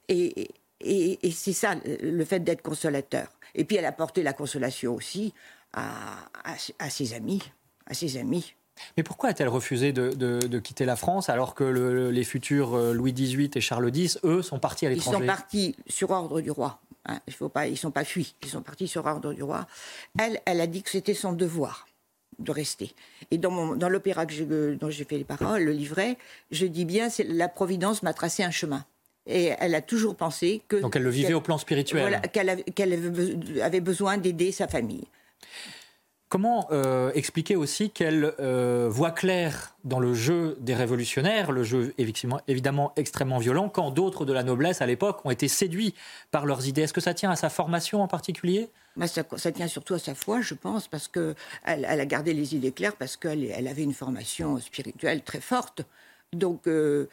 Et, 0.09 0.51
et, 0.81 1.25
et 1.25 1.31
c'est 1.31 1.53
ça, 1.53 1.77
le 1.85 2.25
fait 2.25 2.41
d'être 2.41 2.63
consolateur. 2.63 3.29
Et 3.55 3.65
puis 3.65 3.77
elle 3.77 3.87
a 3.87 3.93
porté 3.93 4.25
la 4.25 4.33
consolation 4.33 4.93
aussi 4.93 5.33
à, 5.73 6.17
à, 6.43 6.57
à 6.81 6.91
ses 6.91 7.15
amis, 7.15 7.43
à 7.87 7.95
ses 7.95 8.17
amis 8.17 8.57
Mais 8.97 9.03
pourquoi 9.03 9.31
a-t-elle 9.31 9.49
refusé 9.49 9.93
de, 9.93 10.59
quitter 10.59 10.85
la 10.85 10.97
France 10.97 11.29
alors 11.29 11.55
que 11.55 11.65
les 11.65 12.25
futurs 12.25 12.75
euh, 12.75 12.93
Louis 12.93 13.13
XVIII 13.13 13.51
et 13.55 13.61
Charles 13.61 13.91
X, 13.95 14.19
eux, 14.25 14.43
sont 14.43 14.59
partis 14.59 14.87
à 14.87 14.91
l'étranger 14.91 15.19
Ils 15.19 15.21
sont 15.21 15.27
partis 15.27 15.77
sur 15.89 16.11
ordre 16.11 16.41
du 16.41 16.51
roi. 16.51 16.81
Hein. 17.07 17.19
Il 17.27 17.33
faut 17.33 17.49
pas, 17.49 17.67
ils 17.67 17.73
ne 17.73 17.77
sont 17.77 17.91
pas 17.91 18.05
fuis, 18.05 18.35
ils 18.43 18.49
sont 18.49 18.63
partis 18.63 18.89
sur 18.89 19.07
ordre 19.07 19.33
du 19.33 19.43
roi. 19.43 19.67
Elle, 20.19 20.41
elle 20.45 20.61
a 20.61 20.67
dit 20.67 20.83
que 20.83 20.91
c'était 20.91 21.15
son 21.15 21.33
devoir 21.33 21.87
de 22.39 22.51
rester. 22.51 22.95
Et 23.31 23.39
dans, 23.39 23.77
dans 23.77 23.89
l'opéra 23.89 24.27
dont 24.27 24.91
j'ai 24.91 25.05
fait 25.05 25.19
les 25.19 25.25
paroles, 25.25 25.65
le 25.65 25.73
livret, 25.73 26.17
je 26.51 26.67
dis 26.67 26.85
bien, 26.85 27.09
c'est 27.09 27.25
la 27.25 27.49
Providence 27.49 28.03
m'a 28.03 28.13
tracé 28.13 28.43
un 28.43 28.51
chemin. 28.51 28.85
Et 29.27 29.53
elle 29.59 29.75
a 29.75 29.83
toujours 29.83 30.17
pensé 30.17 30.63
que... 30.67 30.77
Donc 30.77 30.97
elle 30.97 31.05
le 31.05 31.11
vivait 31.11 31.35
au 31.35 31.41
plan 31.41 31.59
spirituel. 31.59 32.03
Voilà, 32.03 32.21
qu'elle 32.21 33.63
avait 33.63 33.81
besoin 33.81 34.19
d'aider 34.19 34.51
sa 34.51 34.67
famille. 34.67 35.07
Comment 36.33 36.67
euh, 36.71 37.13
expliquer 37.13 37.57
aussi 37.57 37.91
qu'elle 37.91 38.33
euh, 38.41 38.89
voit 38.91 39.11
clair 39.11 39.75
dans 39.85 40.01
le 40.01 40.15
jeu 40.15 40.57
des 40.61 40.75
révolutionnaires, 40.75 41.53
le 41.53 41.63
jeu 41.63 41.93
évidemment, 41.99 42.91
extrêmement 42.97 43.37
violent, 43.37 43.69
quand 43.69 43.91
d'autres 43.91 44.25
de 44.25 44.33
la 44.33 44.43
noblesse 44.43 44.81
à 44.81 44.87
l'époque 44.87 45.27
ont 45.27 45.31
été 45.31 45.47
séduits 45.47 45.95
par 46.31 46.47
leurs 46.47 46.67
idées? 46.67 46.81
Est-ce 46.81 46.95
que 46.95 47.03
ça 47.03 47.13
tient 47.13 47.31
à 47.31 47.37
sa 47.37 47.51
formation 47.51 48.03
en 48.03 48.09
particulier? 48.09 48.71
Bah, 48.97 49.09
ça, 49.09 49.53
tient 49.53 49.69
surtout 49.69 49.93
à 49.93 49.99
sa 49.99 50.15
foi, 50.15 50.41
je 50.41 50.55
pense, 50.55 50.89
parce 50.89 51.07
qu'elle 51.07 51.35
elle 51.65 51.85
a 51.85 52.07
gardé 52.07 52.33
les 52.33 52.55
idées 52.55 52.73
claires, 52.73 52.97
parce 52.97 53.19
qu'elle 53.19 53.45
elle 53.45 53.69
avait 53.69 53.83
une 53.83 53.93
formation 53.93 54.59
spirituelle 54.59 55.21
très 55.21 55.43
forte. 55.43 55.83
Donc, 56.33 56.67
euh, 56.67 57.11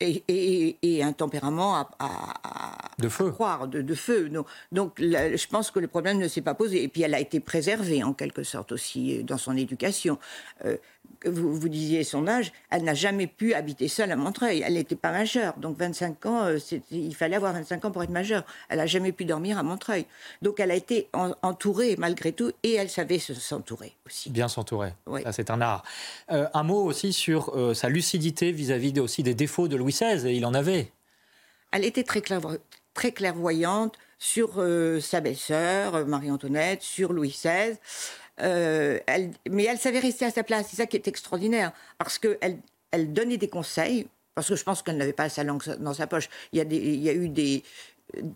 et, 0.00 1.02
un 1.02 1.12
tempérament 1.12 1.86
à, 1.98 2.78
de 2.98 3.08
feu. 3.08 3.30
croire, 3.30 3.68
de, 3.68 3.94
feu. 3.94 4.30
Donc, 4.72 4.94
je 5.00 5.46
pense 5.48 5.70
que 5.70 5.78
le 5.78 5.88
problème 5.88 6.18
ne 6.18 6.28
s'est 6.28 6.42
pas 6.42 6.54
posé. 6.54 6.82
Et 6.82 6.88
puis 6.88 7.02
elle 7.02 7.14
a 7.14 7.20
été 7.20 7.40
préservée 7.40 8.02
en 8.02 8.12
quelque 8.12 8.42
sorte 8.42 8.72
aussi 8.72 9.22
dans 9.24 9.38
son 9.38 9.56
éducation. 9.56 10.18
Euh, 10.64 10.76
vous, 11.24 11.54
vous, 11.54 11.68
disiez 11.68 12.04
son 12.04 12.26
âge, 12.28 12.52
elle 12.70 12.84
n'a 12.84 12.94
jamais 12.94 13.26
pu 13.26 13.54
habiter 13.54 13.88
seule 13.88 14.12
à 14.12 14.16
Montreuil. 14.16 14.62
Elle 14.64 14.74
n'était 14.74 14.96
pas 14.96 15.12
majeure. 15.12 15.54
Donc 15.58 15.78
25 15.78 16.26
ans, 16.26 16.44
euh, 16.44 16.58
il 16.90 17.14
fallait 17.14 17.36
avoir 17.36 17.52
25 17.52 17.84
ans 17.84 17.90
pour 17.90 18.02
être 18.02 18.10
majeure. 18.10 18.44
Elle 18.68 18.78
n'a 18.78 18.86
jamais 18.86 19.12
pu 19.12 19.24
dormir 19.24 19.58
à 19.58 19.62
Montreuil. 19.62 20.06
Donc 20.42 20.60
elle 20.60 20.70
a 20.70 20.74
été 20.74 21.08
entourée 21.42 21.96
malgré 21.98 22.32
tout 22.32 22.52
et 22.62 22.74
elle 22.74 22.90
savait 22.90 23.18
s'entourer 23.18 23.94
aussi. 24.06 24.30
Bien 24.30 24.48
s'entourer. 24.48 24.92
c'est 25.32 25.50
un 25.50 25.60
art. 25.60 25.84
Euh, 26.30 26.46
un 26.54 26.62
mot 26.62 26.82
aussi 26.84 27.12
sur 27.12 27.56
euh, 27.56 27.74
sa 27.74 27.88
lucidité 27.88 28.52
vis-à-vis 28.52 28.98
aussi 29.00 29.22
des 29.22 29.34
défauts 29.34 29.68
de 29.68 29.76
Louis 29.86 29.92
XVI. 29.92 30.28
Et 30.28 30.34
il 30.34 30.44
en 30.44 30.54
avait. 30.54 30.90
Elle 31.72 31.84
était 31.84 32.04
très, 32.04 32.22
très 32.94 33.12
clairvoyante 33.12 33.96
sur 34.18 34.62
sa 35.00 35.20
belle-sœur, 35.20 36.06
Marie-Antoinette, 36.06 36.82
sur 36.82 37.12
Louis 37.12 37.28
XVI. 37.28 37.76
Euh, 38.42 38.98
elle, 39.06 39.30
mais 39.48 39.64
elle 39.64 39.78
savait 39.78 39.98
rester 39.98 40.24
à 40.24 40.30
sa 40.30 40.42
place. 40.42 40.66
C'est 40.70 40.76
ça 40.76 40.86
qui 40.86 40.96
est 40.96 41.08
extraordinaire. 41.08 41.72
Parce 41.98 42.18
qu'elle 42.18 42.58
elle 42.90 43.12
donnait 43.12 43.36
des 43.36 43.48
conseils, 43.48 44.06
parce 44.34 44.48
que 44.48 44.56
je 44.56 44.64
pense 44.64 44.82
qu'elle 44.82 44.96
n'avait 44.96 45.12
pas 45.12 45.28
sa 45.28 45.44
langue 45.44 45.62
dans 45.78 45.94
sa 45.94 46.06
poche. 46.06 46.28
Il 46.52 46.58
y, 46.58 46.60
a 46.60 46.64
des, 46.64 46.76
il 46.76 47.02
y 47.02 47.08
a 47.08 47.14
eu 47.14 47.28
des. 47.28 47.62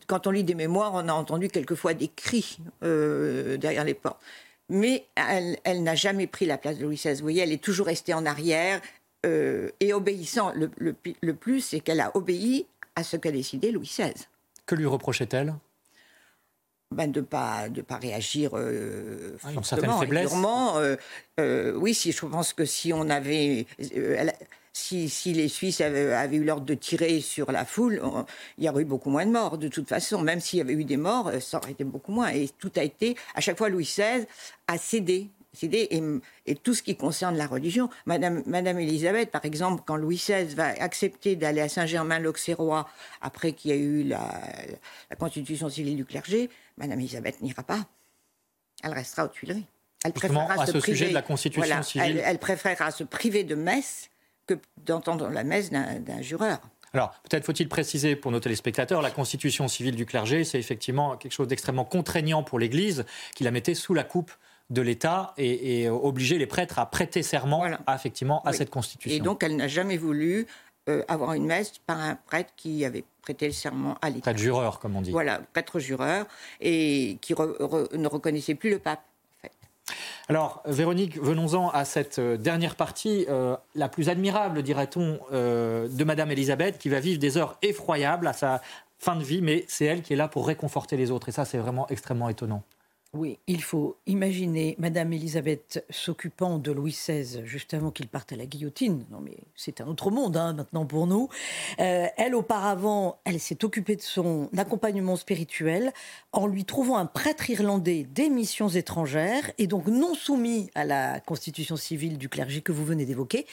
Quand 0.06 0.26
on 0.26 0.30
lit 0.30 0.44
des 0.44 0.54
mémoires, 0.54 0.92
on 0.94 1.08
a 1.08 1.12
entendu 1.12 1.48
quelquefois 1.48 1.94
des 1.94 2.08
cris 2.08 2.58
euh, 2.82 3.56
derrière 3.56 3.84
les 3.84 3.94
portes. 3.94 4.20
Mais 4.68 5.06
elle, 5.16 5.58
elle 5.64 5.82
n'a 5.82 5.94
jamais 5.94 6.26
pris 6.26 6.46
la 6.46 6.56
place 6.56 6.78
de 6.78 6.84
Louis 6.84 6.96
XVI. 6.96 7.14
Vous 7.14 7.22
voyez, 7.22 7.42
elle 7.42 7.52
est 7.52 7.62
toujours 7.62 7.86
restée 7.86 8.14
en 8.14 8.24
arrière 8.24 8.80
euh, 9.26 9.70
et 9.80 9.92
obéissant. 9.92 10.52
Le, 10.54 10.70
le, 10.78 10.94
le 11.20 11.34
plus, 11.34 11.60
c'est 11.60 11.80
qu'elle 11.80 12.00
a 12.00 12.16
obéi 12.16 12.66
à 12.96 13.04
ce 13.04 13.16
qu'a 13.16 13.30
décidé 13.30 13.70
Louis 13.70 13.86
XVI. 13.86 14.14
Que 14.66 14.74
lui 14.74 14.86
reprochait-elle? 14.86 15.54
Ben 16.92 17.06
de 17.06 17.20
pas 17.20 17.68
de 17.68 17.82
pas 17.82 17.98
réagir 17.98 18.50
euh, 18.54 19.36
ah, 19.44 19.52
fortement, 19.52 20.00
durement. 20.04 20.78
Euh, 20.78 20.96
euh, 21.38 21.72
oui, 21.76 21.94
si 21.94 22.10
je 22.10 22.26
pense 22.26 22.52
que 22.52 22.64
si 22.64 22.92
on 22.92 23.08
avait 23.10 23.64
si, 24.72 25.08
si, 25.08 25.32
les 25.32 25.46
Suisses 25.48 25.80
avaient, 25.80 26.36
eu 26.36 26.42
l'ordre 26.42 26.66
de 26.66 26.74
tirer 26.74 27.20
sur 27.20 27.52
la 27.52 27.64
foule, 27.64 28.02
il 28.58 28.64
y 28.64 28.68
aurait 28.68 28.82
eu 28.82 28.86
beaucoup 28.86 29.10
moins 29.10 29.24
de 29.24 29.30
morts, 29.30 29.56
de 29.56 29.68
toute 29.68 29.88
façon. 29.88 30.20
Même 30.22 30.40
s'il 30.40 30.58
y 30.58 30.62
avait 30.62 30.72
eu 30.72 30.84
des 30.84 30.96
morts, 30.96 31.30
ça 31.40 31.58
aurait 31.58 31.72
été 31.72 31.84
beaucoup 31.84 32.12
moins. 32.12 32.30
Et 32.30 32.48
tout 32.58 32.72
a 32.74 32.82
été, 32.82 33.16
à 33.36 33.40
chaque 33.40 33.58
fois, 33.58 33.68
Louis 33.68 33.84
XVI 33.84 34.26
a 34.66 34.76
cédé 34.76 35.28
et, 35.62 36.02
et, 36.46 36.54
tout 36.54 36.74
ce 36.74 36.82
qui 36.82 36.96
concerne 36.96 37.36
la 37.36 37.46
religion. 37.46 37.90
Madame, 38.06 38.42
Madame 38.46 38.78
Elisabeth, 38.78 39.30
par 39.30 39.44
exemple, 39.44 39.82
quand 39.84 39.96
Louis 39.96 40.16
XVI 40.16 40.54
va 40.54 40.68
accepter 40.68 41.36
d'aller 41.36 41.60
à 41.60 41.68
Saint-Germain-l'Auxerrois 41.68 42.88
après 43.20 43.52
qu'il 43.52 43.70
y 43.70 43.74
a 43.74 43.76
eu 43.76 44.04
la, 44.04 44.30
constitution 45.18 45.68
civile 45.68 45.96
du 45.96 46.04
clergé, 46.04 46.50
Madame 46.76 47.00
Elisabeth 47.00 47.40
n'ira 47.42 47.62
pas. 47.62 47.84
Elle 48.82 48.92
restera 48.92 49.24
aux 49.24 49.28
Tuileries. 49.28 49.66
Elle 50.04 50.12
préférera 50.12 50.62
à 50.62 50.66
se 50.66 50.72
ce 50.72 50.78
priver, 50.78 50.96
sujet 50.96 51.08
de 51.10 51.14
la 51.14 51.22
constitution 51.22 51.82
civile. 51.82 52.22
Elle, 52.24 52.38
préférera 52.38 52.90
se 52.90 53.04
priver 53.04 53.44
de 53.44 53.54
messe 53.54 54.10
que 54.46 54.54
d'entendre 54.78 55.28
la 55.28 55.44
messe 55.44 55.70
d'un 55.70 56.22
jureur. 56.22 56.60
Alors, 56.92 57.12
peut-être 57.28 57.44
faut-il 57.44 57.68
préciser 57.68 58.16
pour 58.16 58.32
nos 58.32 58.40
téléspectateurs, 58.40 59.02
la 59.02 59.10
constitution 59.10 59.68
civile 59.68 59.94
du 59.94 60.06
clergé, 60.06 60.42
c'est 60.42 60.58
effectivement 60.58 61.16
quelque 61.16 61.32
chose 61.32 61.46
d'extrêmement 61.46 61.84
contraignant 61.84 62.42
pour 62.42 62.58
l'Église, 62.58 63.04
qui 63.36 63.44
la 63.44 63.52
mettait 63.52 63.74
sous 63.74 63.94
la 63.94 64.02
coupe 64.02 64.32
de 64.70 64.82
l'État 64.82 65.34
et, 65.36 65.88
obliger 65.88 66.38
les 66.38 66.46
prêtres 66.46 66.78
à 66.78 66.86
prêter 66.86 67.22
serment 67.22 67.64
à, 67.86 67.94
effectivement 67.94 68.42
à 68.44 68.52
cette 68.52 68.70
constitution. 68.70 69.14
Et 69.16 69.20
donc 69.20 69.42
elle 69.42 69.56
n'a 69.56 69.68
jamais 69.68 69.96
voulu 69.96 70.46
euh, 70.88 71.02
avoir 71.08 71.34
une 71.34 71.44
messe 71.44 71.74
par 71.86 71.98
un 71.98 72.14
prêtre 72.14 72.52
qui 72.56 72.84
avait 72.84 73.04
prêté 73.22 73.46
le 73.46 73.52
serment 73.52 73.96
à 74.00 74.08
l'État. 74.08 74.22
Prêtre 74.22 74.38
jureur, 74.38 74.78
comme 74.78 74.96
on 74.96 75.02
dit. 75.02 75.10
Voilà, 75.10 75.40
prêtre 75.52 75.78
jureur, 75.78 76.26
et 76.60 77.18
qui 77.20 77.34
ne 77.34 78.08
reconnaissait 78.08 78.54
plus 78.54 78.70
le 78.70 78.78
pape. 78.78 79.02
Alors, 80.28 80.62
Véronique, 80.64 81.20
venons-en 81.20 81.68
à 81.70 81.84
cette 81.84 82.20
euh, 82.20 82.36
dernière 82.36 82.76
partie, 82.76 83.26
euh, 83.28 83.56
la 83.74 83.88
plus 83.88 84.08
admirable, 84.08 84.62
dirait-on, 84.62 85.18
de 85.32 86.04
Madame 86.04 86.30
Elisabeth, 86.30 86.78
qui 86.78 86.88
va 86.88 87.00
vivre 87.00 87.18
des 87.18 87.36
heures 87.36 87.58
effroyables 87.62 88.28
à 88.28 88.32
sa 88.32 88.62
fin 88.98 89.16
de 89.16 89.24
vie, 89.24 89.42
mais 89.42 89.64
c'est 89.66 89.86
elle 89.86 90.02
qui 90.02 90.12
est 90.12 90.16
là 90.16 90.28
pour 90.28 90.46
réconforter 90.46 90.96
les 90.96 91.10
autres. 91.10 91.28
Et 91.28 91.32
ça, 91.32 91.44
c'est 91.44 91.58
vraiment 91.58 91.88
extrêmement 91.88 92.28
étonnant. 92.28 92.62
Oui, 93.12 93.40
il 93.48 93.60
faut 93.60 93.96
imaginer 94.06 94.76
Madame 94.78 95.12
Elisabeth 95.12 95.84
s'occupant 95.90 96.58
de 96.58 96.70
Louis 96.70 96.92
XVI 96.92 97.44
juste 97.44 97.74
avant 97.74 97.90
qu'il 97.90 98.06
parte 98.06 98.32
à 98.32 98.36
la 98.36 98.46
guillotine. 98.46 99.04
Non 99.10 99.18
mais 99.20 99.36
c'est 99.56 99.80
un 99.80 99.88
autre 99.88 100.12
monde 100.12 100.36
hein, 100.36 100.52
maintenant 100.52 100.86
pour 100.86 101.08
nous. 101.08 101.28
Euh, 101.80 102.06
elle 102.16 102.36
auparavant, 102.36 103.18
elle 103.24 103.40
s'est 103.40 103.64
occupée 103.64 103.96
de 103.96 104.00
son 104.00 104.48
accompagnement 104.56 105.16
spirituel 105.16 105.92
en 106.30 106.46
lui 106.46 106.64
trouvant 106.64 106.98
un 106.98 107.06
prêtre 107.06 107.50
irlandais 107.50 108.06
des 108.14 108.30
missions 108.30 108.68
étrangères 108.68 109.50
et 109.58 109.66
donc 109.66 109.88
non 109.88 110.14
soumis 110.14 110.70
à 110.76 110.84
la 110.84 111.18
constitution 111.18 111.74
civile 111.74 112.16
du 112.16 112.28
clergé 112.28 112.60
que 112.60 112.70
vous 112.70 112.84
venez 112.84 113.06
d'évoquer, 113.06 113.44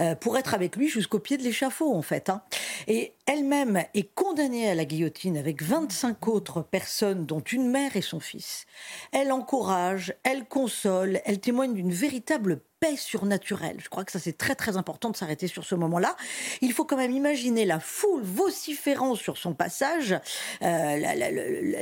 euh, 0.00 0.16
pour 0.16 0.36
être 0.38 0.54
avec 0.54 0.74
lui 0.74 0.88
jusqu'au 0.88 1.20
pied 1.20 1.36
de 1.36 1.44
l'échafaud 1.44 1.94
en 1.94 2.02
fait. 2.02 2.30
Hein. 2.30 2.42
Et 2.88 3.12
elle-même 3.26 3.84
est 3.94 4.14
condamnée 4.14 4.68
à 4.68 4.74
la 4.74 4.84
guillotine 4.84 5.36
avec 5.36 5.62
25 5.62 6.28
autres 6.28 6.62
personnes, 6.62 7.26
dont 7.26 7.40
une 7.40 7.70
mère 7.70 7.96
et 7.96 8.02
son 8.02 8.20
fils. 8.20 8.66
Elle 9.12 9.32
encourage, 9.32 10.14
elle 10.24 10.46
console, 10.46 11.20
elle 11.24 11.40
témoigne 11.40 11.74
d'une 11.74 11.92
véritable 11.92 12.60
paix 12.84 12.96
surnaturelle. 12.98 13.76
Je 13.82 13.88
crois 13.88 14.04
que 14.04 14.12
ça 14.12 14.18
c'est 14.18 14.36
très 14.36 14.54
très 14.54 14.76
important 14.76 15.08
de 15.08 15.16
s'arrêter 15.16 15.46
sur 15.46 15.64
ce 15.64 15.74
moment-là. 15.74 16.16
Il 16.60 16.70
faut 16.74 16.84
quand 16.84 16.98
même 16.98 17.12
imaginer 17.12 17.64
la 17.64 17.80
foule 17.80 18.22
vociférant 18.22 19.14
sur 19.14 19.38
son 19.38 19.54
passage, 19.54 20.12
euh, 20.62 20.96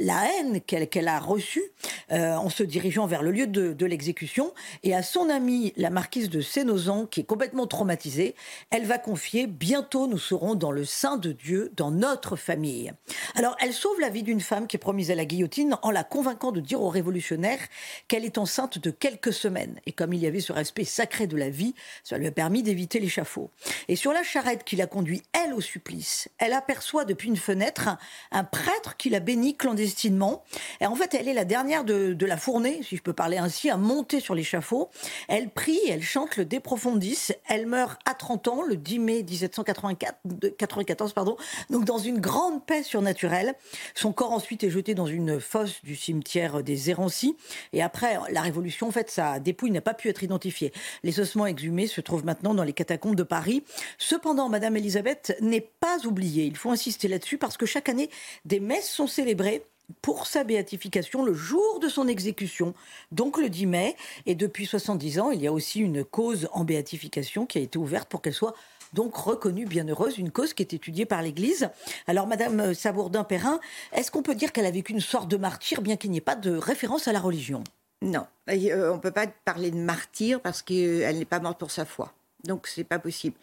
la, 0.00 0.38
haine 0.38 0.60
qu'elle 0.60 1.08
a 1.08 1.18
reçue 1.18 1.64
euh, 2.12 2.36
en 2.36 2.50
se 2.50 2.62
dirigeant 2.62 3.08
vers 3.08 3.24
le 3.24 3.32
lieu 3.32 3.48
de, 3.48 3.84
l'exécution. 3.84 4.54
Et 4.84 4.94
à 4.94 5.02
son 5.02 5.28
amie, 5.28 5.72
la 5.76 5.90
marquise 5.90 6.30
de 6.30 6.40
Sénozan, 6.40 7.06
qui 7.06 7.18
est 7.18 7.24
complètement 7.24 7.66
traumatisée, 7.66 8.36
elle 8.70 8.84
va 8.84 8.98
confier 8.98 9.48
Bientôt 9.48 10.06
nous 10.06 10.18
serons 10.18 10.54
dans 10.54 10.70
le 10.70 10.84
sein 10.84 11.16
de 11.16 11.32
Dieu, 11.32 11.72
dans 11.76 11.90
notre 11.90 12.36
famille. 12.36 12.92
Alors 13.34 13.56
elle 13.60 13.72
sauve 13.72 13.98
la 13.98 14.08
vie 14.08 14.22
d'une 14.22 14.40
femme 14.40 14.68
qui 14.68 14.76
est 14.76 14.78
promise 14.78 15.10
à 15.10 15.16
la 15.16 15.24
guillotine 15.24 15.76
en 15.82 15.90
la 15.90 16.04
convainquant 16.04 16.52
de 16.52 16.60
dire 16.60 16.80
aux 16.80 16.88
révolutionnaires 16.88 17.60
qu'elle 18.06 18.24
est 18.24 18.38
enceinte 18.38 18.78
de 18.78 18.92
quelques 18.92 19.32
semaines. 19.32 19.80
Et 19.86 19.92
comme 19.92 20.12
il 20.12 20.20
y 20.20 20.28
avait 20.28 20.40
ce 20.40 20.52
respect 20.52 20.84
sacré 20.92 21.26
de 21.26 21.36
la 21.36 21.50
vie, 21.50 21.74
ça 22.04 22.18
lui 22.18 22.26
a 22.26 22.30
permis 22.30 22.62
d'éviter 22.62 23.00
l'échafaud. 23.00 23.50
Et 23.88 23.96
sur 23.96 24.12
la 24.12 24.22
charrette 24.22 24.64
qui 24.64 24.76
la 24.76 24.86
conduit, 24.86 25.22
elle, 25.32 25.54
au 25.54 25.60
supplice, 25.60 26.28
elle 26.38 26.52
aperçoit 26.52 27.04
depuis 27.04 27.28
une 27.28 27.36
fenêtre 27.36 27.88
un, 28.30 28.44
prêtre 28.44 28.96
qui 28.96 29.08
la 29.08 29.20
bénit 29.20 29.56
clandestinement. 29.56 30.44
Et 30.80 30.86
en 30.86 30.94
fait, 30.94 31.14
elle 31.14 31.28
est 31.28 31.34
la 31.34 31.44
dernière 31.44 31.84
de, 31.84 32.26
la 32.26 32.36
fournée, 32.36 32.82
si 32.82 32.96
je 32.96 33.02
peux 33.02 33.12
parler 33.12 33.38
ainsi, 33.38 33.70
à 33.70 33.76
monter 33.76 34.20
sur 34.20 34.34
l'échafaud. 34.34 34.90
Elle 35.28 35.50
prie, 35.50 35.80
elle 35.88 36.02
chante 36.02 36.36
le 36.36 36.44
De 36.44 36.58
Profundis. 36.58 37.28
Elle 37.48 37.66
meurt 37.66 38.00
à 38.04 38.14
30 38.14 38.48
ans, 38.48 38.62
le 38.62 38.76
10 38.76 38.98
mai 38.98 39.22
1794, 39.22 41.12
pardon, 41.12 41.36
donc 41.70 41.84
dans 41.84 41.98
une 41.98 42.20
grande 42.20 42.64
paix 42.64 42.82
surnaturelle. 42.82 43.54
Son 43.94 44.12
corps 44.12 44.32
ensuite 44.32 44.62
est 44.64 44.70
jeté 44.70 44.94
dans 44.94 45.06
une 45.06 45.40
fosse 45.40 45.82
du 45.82 45.96
cimetière 45.96 46.62
des 46.62 46.90
Érancy. 46.90 47.36
Et 47.72 47.82
après, 47.82 48.18
la 48.30 48.40
Révolution, 48.42 48.88
en 48.88 48.92
fait, 48.92 49.10
sa 49.10 49.38
dépouille 49.38 49.70
n'a 49.70 49.80
pas 49.80 49.94
pu 49.94 50.08
être 50.08 50.22
identifiée. 50.22 50.71
Les 51.02 51.20
ossements 51.20 51.46
exhumés 51.46 51.86
se 51.86 52.00
trouvent 52.00 52.24
maintenant 52.24 52.54
dans 52.54 52.64
les 52.64 52.72
catacombes 52.72 53.16
de 53.16 53.22
Paris. 53.22 53.64
Cependant, 53.98 54.48
Madame 54.48 54.76
Elisabeth 54.76 55.36
n'est 55.40 55.68
pas 55.80 56.06
oubliée. 56.06 56.44
Il 56.44 56.56
faut 56.56 56.70
insister 56.70 57.08
là-dessus 57.08 57.38
parce 57.38 57.56
que 57.56 57.66
chaque 57.66 57.88
année, 57.88 58.10
des 58.44 58.60
messes 58.60 58.90
sont 58.90 59.06
célébrées 59.06 59.64
pour 60.00 60.26
sa 60.26 60.44
béatification 60.44 61.24
le 61.24 61.34
jour 61.34 61.80
de 61.80 61.88
son 61.88 62.08
exécution, 62.08 62.74
donc 63.10 63.38
le 63.38 63.48
10 63.48 63.66
mai. 63.66 63.96
Et 64.26 64.34
depuis 64.34 64.66
70 64.66 65.20
ans, 65.20 65.30
il 65.30 65.42
y 65.42 65.46
a 65.46 65.52
aussi 65.52 65.80
une 65.80 66.04
cause 66.04 66.48
en 66.52 66.64
béatification 66.64 67.46
qui 67.46 67.58
a 67.58 67.60
été 67.60 67.78
ouverte 67.78 68.08
pour 68.08 68.22
qu'elle 68.22 68.32
soit 68.32 68.54
donc 68.92 69.16
reconnue 69.16 69.64
bienheureuse, 69.64 70.18
une 70.18 70.30
cause 70.30 70.52
qui 70.52 70.62
est 70.62 70.74
étudiée 70.74 71.06
par 71.06 71.22
l'Église. 71.22 71.70
Alors, 72.06 72.26
Madame 72.26 72.74
Sabourdin-Perrin, 72.74 73.58
est-ce 73.92 74.10
qu'on 74.10 74.22
peut 74.22 74.34
dire 74.34 74.52
qu'elle 74.52 74.66
a 74.66 74.70
vécu 74.70 74.92
une 74.92 75.00
sorte 75.00 75.28
de 75.28 75.36
martyr, 75.36 75.80
bien 75.80 75.96
qu'il 75.96 76.10
n'y 76.10 76.18
ait 76.18 76.20
pas 76.20 76.36
de 76.36 76.54
référence 76.54 77.08
à 77.08 77.12
la 77.12 77.20
religion? 77.20 77.64
Non, 78.02 78.26
euh, 78.50 78.90
on 78.90 78.96
ne 78.96 79.00
peut 79.00 79.12
pas 79.12 79.28
parler 79.44 79.70
de 79.70 79.76
martyr 79.76 80.40
parce 80.40 80.60
qu'elle 80.60 81.18
n'est 81.18 81.24
pas 81.24 81.38
morte 81.38 81.58
pour 81.58 81.70
sa 81.70 81.84
foi. 81.84 82.12
Donc, 82.44 82.66
c'est 82.66 82.84
pas 82.84 82.98
possible. 82.98 83.36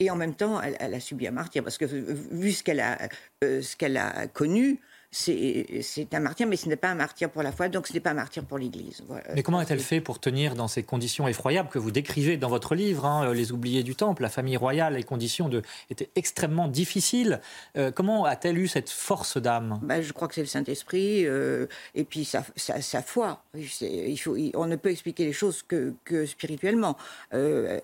Et 0.00 0.10
en 0.10 0.16
même 0.16 0.34
temps, 0.34 0.60
elle, 0.60 0.92
a 0.92 1.00
subi 1.00 1.26
un 1.28 1.30
martyr 1.30 1.62
parce 1.62 1.78
que 1.78 1.84
vu 1.84 2.52
ce 2.52 2.64
qu'elle 2.64 2.80
a, 2.80 2.98
euh, 3.44 3.62
ce 3.62 3.76
qu'elle 3.76 3.96
a 3.96 4.26
connu, 4.26 4.80
c'est 5.18 6.14
un 6.14 6.20
martyr, 6.20 6.46
mais 6.46 6.56
ce 6.56 6.68
n'est 6.68 6.76
pas 6.76 6.88
un 6.88 6.94
martyr 6.94 7.30
pour 7.30 7.42
la 7.42 7.50
foi, 7.50 7.68
donc 7.68 7.86
ce 7.86 7.92
n'est 7.94 8.00
pas 8.00 8.10
un 8.10 8.14
martyr 8.14 8.44
pour 8.44 8.58
l'Église. 8.58 9.02
Mais 9.34 9.42
comment 9.42 9.58
a-t-elle 9.58 9.80
fait 9.80 10.00
pour 10.00 10.20
tenir 10.20 10.54
dans 10.54 10.68
ces 10.68 10.82
conditions 10.82 11.26
effroyables 11.26 11.70
que 11.70 11.78
vous 11.78 11.90
décrivez 11.90 12.36
dans 12.36 12.48
votre 12.48 12.74
livre, 12.74 13.06
hein, 13.06 13.32
Les 13.32 13.50
oubliés 13.50 13.82
du 13.82 13.94
Temple, 13.94 14.22
la 14.22 14.28
famille 14.28 14.56
royale, 14.56 14.94
les 14.94 15.02
conditions 15.02 15.48
de, 15.48 15.62
étaient 15.90 16.10
extrêmement 16.16 16.68
difficiles. 16.68 17.40
Euh, 17.76 17.90
comment 17.90 18.24
a-t-elle 18.24 18.58
eu 18.58 18.68
cette 18.68 18.90
force 18.90 19.38
d'âme? 19.38 19.80
Bah, 19.82 20.02
Je 20.02 20.12
crois 20.12 20.28
que 20.28 20.34
c'est 20.34 20.42
le 20.42 20.46
Saint-Esprit 20.46 21.24
euh, 21.26 21.66
et 21.94 22.04
puis 22.04 22.24
sa, 22.24 22.44
sa, 22.56 23.02
foi. 23.02 23.42
Il 23.54 24.18
faut, 24.18 24.36
on 24.54 24.66
ne 24.66 24.76
peut 24.76 24.90
expliquer 24.90 25.24
les 25.24 25.32
choses 25.32 25.62
que, 25.62 25.94
que 26.04 26.26
spirituellement. 26.26 26.96
Euh, 27.32 27.80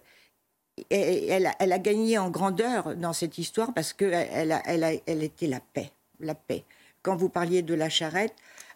elle, 0.91 1.51
elle, 1.59 1.73
a 1.73 1.79
gagné 1.79 2.19
en 2.19 2.31
grandeur 2.31 2.95
dans 2.97 3.13
cette 3.13 3.39
histoire 3.39 3.73
parce 3.75 3.93
qu'elle 3.93 4.61
elle, 4.65 5.01
elle 5.07 5.23
était 5.23 5.47
la 5.47 5.61
paix. 5.61 5.91
La 6.21 6.35
paix 6.35 6.65
quand 7.03 7.17
vous 7.17 7.29
parliez 7.29 7.63
de 7.63 7.75
la 7.75 7.89
charrette, 7.89 8.35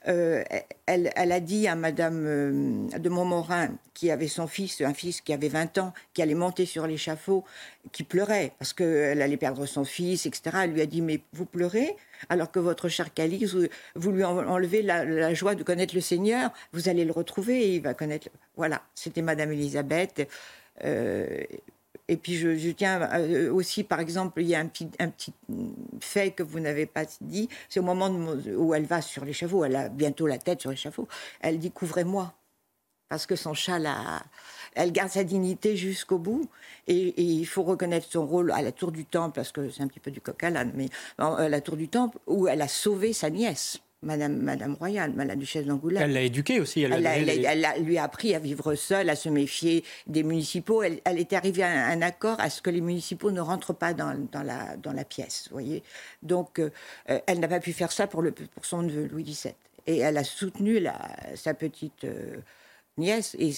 euh, 0.09 0.45
elle, 0.87 1.33
a 1.33 1.41
dit 1.41 1.67
à 1.67 1.75
Madame 1.75 2.25
euh, 2.27 2.99
de 2.99 3.09
Montmorin, 3.09 3.71
qui 3.93 4.11
avait 4.13 4.29
son 4.29 4.47
fils, 4.47 4.81
un 4.81 4.95
fils 4.95 5.21
qui 5.21 5.33
avait 5.33 5.49
20 5.49 5.79
ans, 5.79 5.93
qui 6.15 6.23
allait 6.23 6.35
monter 6.35 6.65
sur 6.65 6.87
l'échafaud, 6.87 7.45
qui 7.91 8.05
pleurait 8.05 8.53
parce 8.59 8.73
qu'elle 8.73 9.21
allait 9.21 9.37
perdre 9.37 9.67
son 9.67 9.85
fils, 9.85 10.27
etc. 10.27 10.59
Elle 10.65 10.73
lui 10.73 10.81
a 10.81 10.87
dit 10.87 11.03
Mais 11.03 11.21
vous 11.33 11.45
pleurez 11.45 11.97
alors 12.29 12.53
que 12.53 12.61
votre 12.61 12.89
cher 12.89 13.13
Calice, 13.13 13.57
vous, 13.95 14.13
lui 14.13 14.25
enlevez 14.25 14.83
la, 14.83 15.35
joie 15.35 15.55
de 15.55 15.65
connaître 15.65 15.95
le 15.95 16.01
Seigneur, 16.01 16.51
vous 16.73 16.89
allez 16.89 17.05
le 17.05 17.13
retrouver 17.13 17.65
et 17.65 17.75
il 17.75 17.83
va 17.83 17.93
connaître. 17.93 18.29
Voilà, 18.57 18.83
c'était 18.95 19.23
Madame 19.23 19.53
Elisabeth. 19.53 20.29
Euh, 20.85 21.43
et 22.09 22.17
puis 22.17 22.37
je, 22.37 22.71
tiens 22.71 23.01
euh, 23.15 23.53
aussi, 23.53 23.83
par 23.83 24.01
exemple, 24.01 24.41
il 24.41 24.49
y 24.49 24.55
a 24.55 24.61
un 24.61 24.67
petit, 24.67 24.89
fait 26.01 26.31
que 26.31 26.43
vous 26.43 26.61
n'avez 26.61 26.87
pas 26.87 27.05
dit, 27.21 27.49
c'est 27.69 27.81
au 27.81 27.83
moment 27.83 28.09
où 28.09 28.75
elle 28.75 28.87
va 28.87 29.03
sur 29.03 29.25
l'échafaud, 29.25 29.65
elle 29.65 29.77
a 29.77 29.89
bientôt 29.89 30.27
la 30.27 30.39
tête 30.39 30.61
sur 30.61 30.71
l'échafaud, 30.71 31.09
elle 31.41 31.59
dit 31.59 31.71
couvrez-moi. 31.71 32.33
Parce 33.09 33.25
que 33.25 33.37
son 33.37 33.55
châle, 33.55 33.89
elle 34.75 34.91
garde 34.91 35.11
sa 35.11 35.23
dignité 35.23 35.77
jusqu'au 35.77 36.19
bout. 36.19 36.49
Et, 36.89 37.15
il 37.23 37.47
faut 37.47 37.63
reconnaître 37.63 38.09
son 38.11 38.27
rôle 38.27 38.51
à 38.51 38.63
la 38.63 38.73
tour 38.73 38.91
du 38.91 39.05
temple, 39.05 39.33
parce 39.37 39.53
que 39.53 39.71
c'est 39.71 39.83
un 39.83 39.87
petit 39.87 40.01
peu 40.01 40.11
du 40.11 40.21
coq 40.21 40.43
à 40.43 40.51
l'âne, 40.51 40.73
mais 40.75 40.89
à 41.19 41.49
la 41.49 41.61
tour 41.61 41.77
du 41.77 41.89
temple, 41.89 42.19
où 42.27 42.49
elle 42.49 42.63
a 42.63 42.69
sauvé 42.69 43.13
sa 43.13 43.31
nièce. 43.31 43.79
Madame, 44.03 44.37
Madame 44.37 44.75
Royale, 44.75 45.13
Madame 45.15 45.39
Duchesse 45.39 45.67
d'Angoulême. 45.67 46.03
Elle 46.03 46.13
l'a 46.13 46.21
éduquée 46.23 46.61
aussi. 46.61 46.83
Elle, 46.83 47.67
lui 47.81 47.99
a 47.99 48.05
appris 48.05 48.35
à 48.35 48.39
vivre 48.39 48.75
seule, 48.75 49.09
à 49.09 49.17
se 49.17 49.29
méfier 49.29 49.85
des 50.07 50.23
municipaux. 50.23 50.83
Elle, 50.83 51.01
était 51.19 51.37
arrivée 51.37 51.63
à 51.63 51.87
un, 51.87 52.03
accord 52.03 52.39
à 52.39 52.51
ce 52.51 52.63
que 52.63 52.71
les 52.71 52.81
municipaux 52.81 53.31
ne 53.31 53.41
rentrent 53.41 53.73
pas 53.73 53.95
dans, 53.95 54.15
la, 54.33 54.77
dans 54.77 54.93
la 54.93 55.05
pièce, 55.05 55.49
voyez. 55.51 55.83
Donc, 56.23 56.59
euh, 56.59 56.71
elle 57.27 57.41
n'a 57.41 57.49
pas 57.49 57.61
pu 57.61 57.73
faire 57.73 57.91
ça 57.91 58.07
pour, 58.07 58.23
le, 58.23 58.33
pour 58.33 58.65
son 58.65 58.83
neveu 58.83 59.07
Louis 59.07 59.25
XVII. 59.25 59.55
Et 59.87 59.99
elle 59.99 60.19
a 60.19 60.25
soutenu 60.25 60.79
la, 60.79 60.99
sa 61.35 61.55
petite 61.55 62.05
euh, 62.05 62.37
nièce. 62.99 63.37
Et 63.39 63.53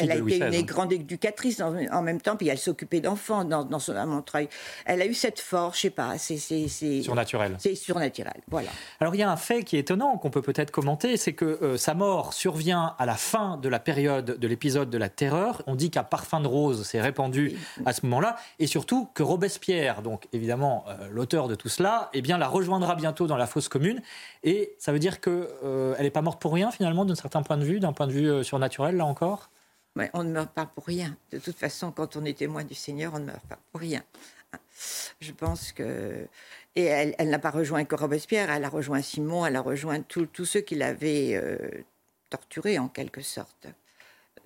elle 0.00 0.10
a 0.10 0.16
été 0.16 0.36
une 0.36 0.42
hein. 0.42 0.62
grande 0.62 0.92
éducatrice 0.92 1.60
en, 1.60 2.02
même 2.02 2.20
temps, 2.20 2.36
puis 2.36 2.48
elle 2.48 2.58
s'occupait 2.58 3.00
d'enfants 3.00 3.44
dans, 3.44 3.64
dans 3.64 3.78
son, 3.78 3.94
à 3.94 4.06
Montreuil. 4.06 4.48
Elle 4.84 5.02
a 5.02 5.06
eu 5.06 5.14
cette 5.14 5.40
force, 5.40 5.76
je 5.76 5.82
sais 5.82 5.90
pas, 5.90 6.18
c'est... 6.18 6.36
Surnaturel. 7.02 7.56
C'est 7.58 7.74
surnaturel, 7.74 8.40
voilà. 8.48 8.70
Alors 9.00 9.14
il 9.14 9.18
y 9.18 9.22
a 9.22 9.30
un 9.30 9.36
fait 9.36 9.62
qui 9.62 9.76
est 9.76 9.80
étonnant, 9.80 10.18
qu'on 10.18 10.30
peut 10.30 10.42
peut-être 10.42 10.70
commenter, 10.70 11.16
c'est 11.16 11.32
que 11.32 11.44
euh, 11.44 11.76
sa 11.76 11.94
mort 11.94 12.32
survient 12.32 12.94
à 12.98 13.06
la 13.06 13.14
fin 13.14 13.56
de 13.56 13.68
la 13.68 13.78
période 13.78 14.38
de 14.38 14.48
l'épisode 14.48 14.90
de 14.90 14.98
la 14.98 15.08
terreur. 15.08 15.62
On 15.66 15.74
dit 15.74 15.90
qu'un 15.90 16.04
parfum 16.04 16.40
de 16.40 16.48
rose 16.48 16.86
s'est 16.86 17.00
répandu 17.00 17.56
à 17.84 17.92
ce 17.92 18.04
moment-là, 18.06 18.36
et 18.58 18.66
surtout 18.66 19.08
que 19.14 19.22
Robespierre, 19.22 20.02
donc 20.02 20.26
évidemment 20.32 20.84
euh, 20.88 21.08
l'auteur 21.10 21.48
de 21.48 21.54
tout 21.54 21.68
cela, 21.68 22.10
eh 22.14 22.22
bien, 22.22 22.38
la 22.38 22.48
rejoindra 22.48 22.94
bientôt 22.94 23.26
dans 23.26 23.36
la 23.36 23.46
fosse 23.46 23.68
commune, 23.68 24.02
et 24.42 24.74
ça 24.78 24.92
veut 24.92 24.98
dire 24.98 25.20
qu'elle 25.20 25.46
euh, 25.64 25.98
n'est 25.98 26.10
pas 26.10 26.22
morte 26.22 26.40
pour 26.40 26.52
rien 26.52 26.70
finalement, 26.70 27.04
d'un 27.04 27.14
certain 27.14 27.42
point 27.42 27.56
de 27.56 27.64
vue, 27.64 27.80
d'un 27.80 27.92
point 27.92 28.06
de 28.06 28.12
vue 28.12 28.44
sur 28.44 28.55
naturel, 28.58 28.96
là 28.96 29.06
encore? 29.06 29.50
On 30.12 30.24
ne 30.24 30.30
meurt 30.30 30.50
pas 30.50 30.66
pour 30.66 30.84
rien. 30.84 31.16
De 31.30 31.38
toute 31.38 31.56
façon, 31.56 31.90
quand 31.90 32.16
on 32.16 32.24
est 32.24 32.36
témoin 32.36 32.64
du 32.64 32.74
Seigneur, 32.74 33.14
on 33.14 33.18
ne 33.18 33.24
meurt 33.26 33.46
pas 33.46 33.58
pour 33.72 33.80
rien. 33.80 34.02
Je 35.20 35.32
pense 35.32 35.72
que. 35.72 36.26
Et 36.74 36.84
elle, 36.84 37.30
n'a 37.30 37.38
pas 37.38 37.50
rejoint 37.50 37.84
que 37.84 37.94
Robespierre, 37.94 38.50
elle 38.50 38.64
a 38.64 38.68
rejoint 38.68 39.00
Simon, 39.00 39.46
elle 39.46 39.56
a 39.56 39.62
rejoint 39.62 40.02
tous 40.02 40.44
ceux 40.44 40.60
qui 40.60 40.74
l'avaient 40.74 41.34
euh, 41.34 41.56
torturé 42.28 42.78
en 42.78 42.88
quelque 42.88 43.22
sorte. 43.22 43.66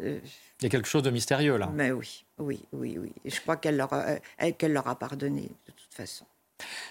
Euh, 0.00 0.20
Il 0.61 0.64
y 0.64 0.66
a 0.66 0.68
quelque 0.68 0.87
chose 0.87 1.02
de 1.02 1.11
mystérieux 1.11 1.56
là. 1.56 1.68
Mais 1.74 1.90
oui, 1.90 2.24
oui, 2.38 2.62
oui, 2.72 2.98
oui. 2.98 3.12
je 3.24 3.40
crois 3.40 3.56
qu'elle 3.56 3.76
leur, 3.76 3.90
qu'elle 4.58 4.72
leur 4.72 4.87
a 4.87 4.96
pardonné 4.96 5.42
de 5.42 5.72
toute 5.72 5.92
façon. 5.92 6.24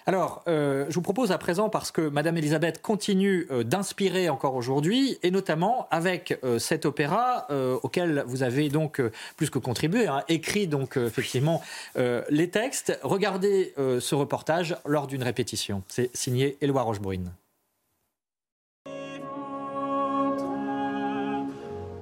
Alors, 0.06 0.44
euh, 0.48 0.86
je 0.90 0.96
vous 0.96 1.02
propose 1.02 1.32
à 1.32 1.38
présent, 1.38 1.70
parce 1.70 1.92
que 1.92 2.02
Madame 2.02 2.38
Elisabeth 2.38 2.82
continue 2.82 3.48
euh, 3.52 3.64
d'inspirer 3.64 4.30
encore 4.30 4.56
aujourd'hui, 4.56 5.18
et 5.24 5.32
notamment 5.32 5.88
avec 5.92 6.40
euh, 6.44 6.60
cet 6.60 6.86
opéra 6.86 7.48
auquel 7.84 8.24
vous 8.28 8.44
avez 8.44 8.70
donc 8.70 9.02
plus 9.36 9.50
que 9.50 9.60
contribué, 9.60 10.08
hein, 10.08 10.24
écrit 10.28 10.68
donc 10.68 10.98
effectivement 10.98 11.62
les 11.96 12.50
textes. 12.50 12.98
Regardez 13.04 13.74
ce 13.78 14.16
reportage 14.16 14.76
lors 14.86 15.08
d'une 15.08 15.24
répétition. 15.24 15.84
C'est 15.88 16.16
signé 16.16 16.58
Éloi 16.62 16.82
Rochebrune. 16.82 17.32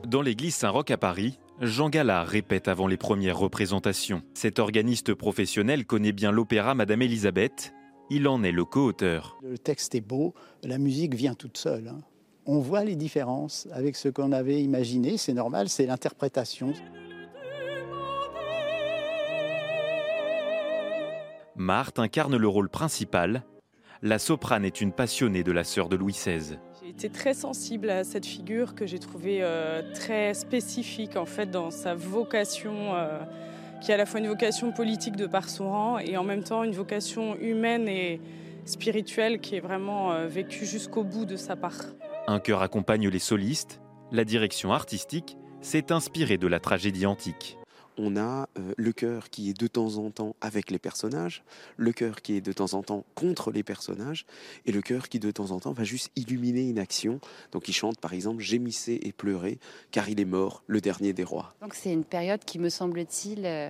Dans 0.06 0.22
l'église 0.22 0.56
Saint-Roch 0.56 0.90
à 0.92 0.98
Paris, 0.98 1.38
Jean 1.60 1.90
Gallard 1.90 2.28
répète 2.28 2.68
avant 2.68 2.86
les 2.86 2.98
premières 2.98 3.40
représentations. 3.40 4.22
Cet 4.36 4.60
organiste 4.60 5.16
professionnel 5.16 5.86
connaît 5.86 6.12
bien 6.12 6.32
l'opéra 6.32 6.76
Madame 6.76 7.02
Elisabeth. 7.02 7.74
Il 8.12 8.28
en 8.28 8.44
est 8.44 8.52
le 8.52 8.64
co-auteur. 8.64 9.40
Le 9.42 9.58
texte 9.58 9.96
est 9.96 10.02
beau, 10.02 10.36
la 10.64 10.78
musique 10.78 11.16
vient 11.16 11.34
toute 11.34 11.58
seule. 11.58 11.88
Hein. 11.88 12.00
On 12.46 12.60
voit 12.60 12.84
les 12.84 12.96
différences 12.96 13.68
avec 13.72 13.96
ce 13.96 14.08
qu'on 14.08 14.32
avait 14.34 14.62
imaginé, 14.62 15.18
c'est 15.18 15.34
normal, 15.34 15.68
c'est 15.68 15.88
l'interprétation. 15.88 16.74
Marthe 21.56 21.98
incarne 21.98 22.38
le 22.38 22.48
rôle 22.48 22.70
principal. 22.70 23.44
La 24.04 24.20
soprane 24.20 24.64
est 24.64 24.80
une 24.80 24.92
passionnée 24.92 25.44
de 25.44 25.52
la 25.52 25.64
sœur 25.64 25.90
de 25.90 25.96
Louis 25.96 26.14
XVI. 26.14 26.60
J'ai 26.96 27.10
très 27.10 27.34
sensible 27.34 27.90
à 27.90 28.04
cette 28.04 28.26
figure 28.26 28.74
que 28.74 28.86
j'ai 28.86 29.00
trouvée 29.00 29.40
euh, 29.42 29.82
très 29.94 30.34
spécifique 30.34 31.18
en 31.18 31.26
fait 31.26 31.52
dans 31.52 31.70
sa 31.70 31.96
vocation, 31.96 32.96
euh, 32.96 33.20
qui 33.82 33.92
est 33.92 33.94
à 33.94 33.98
la 33.98 34.06
fois 34.06 34.20
une 34.20 34.28
vocation 34.28 34.72
politique 34.72 35.16
de 35.16 35.28
par 35.28 35.50
son 35.50 35.70
rang 35.70 35.98
et 36.00 36.18
en 36.18 36.24
même 36.24 36.44
temps 36.44 36.64
une 36.64 36.72
vocation 36.72 37.36
humaine 37.40 37.88
et 37.88 38.22
spirituelle 38.66 39.40
qui 39.40 39.56
est 39.56 39.60
vraiment 39.60 40.12
euh, 40.12 40.28
vécue 40.28 40.66
jusqu'au 40.66 41.04
bout 41.04 41.26
de 41.26 41.36
sa 41.36 41.56
part. 41.56 41.84
Un 42.26 42.40
chœur 42.40 42.62
accompagne 42.62 43.10
les 43.10 43.20
solistes. 43.20 43.82
La 44.12 44.24
direction 44.24 44.72
artistique 44.72 45.38
s'est 45.62 45.92
inspirée 45.92 46.38
de 46.38 46.48
la 46.48 46.60
tragédie 46.60 47.06
antique 47.06 47.58
on 47.98 48.16
a 48.16 48.50
euh, 48.58 48.74
le 48.78 48.92
cœur 48.92 49.30
qui 49.30 49.50
est 49.50 49.60
de 49.60 49.68
temps 49.68 49.98
en 49.98 50.12
temps 50.12 50.36
avec 50.42 50.72
les 50.72 50.80
personnages, 50.80 51.44
le 51.78 51.92
cœur 51.92 52.22
qui 52.22 52.36
est 52.36 52.42
de 52.42 52.52
temps 52.52 52.74
en 52.74 52.84
temps 52.84 53.06
contre 53.16 53.52
les 53.52 53.64
personnages, 53.64 54.26
et 54.66 54.72
le 54.72 54.82
cœur 54.82 55.10
qui 55.10 55.20
de 55.20 55.32
temps 55.32 55.52
en 55.52 55.60
temps 55.60 55.74
va 55.74 55.84
juste 55.84 56.12
illuminer 56.16 56.70
une 56.70 56.80
action. 56.80 57.20
Donc 57.52 57.68
il 57.68 57.74
chante 57.74 58.00
par 58.00 58.14
exemple 58.14 58.42
Gémissez 58.42 59.00
et 59.02 59.12
pleurez, 59.12 59.60
car 59.92 60.10
il 60.10 60.20
est 60.20 60.26
mort, 60.26 60.64
le 60.68 60.82
dernier 60.82 61.14
des 61.14 61.24
rois. 61.24 61.54
Donc 61.62 61.74
c'est 61.74 61.92
une 61.92 62.06
période 62.06 62.44
qui 62.46 62.60
me 62.60 62.70
semble-t-il 62.70 63.46
euh, 63.46 63.70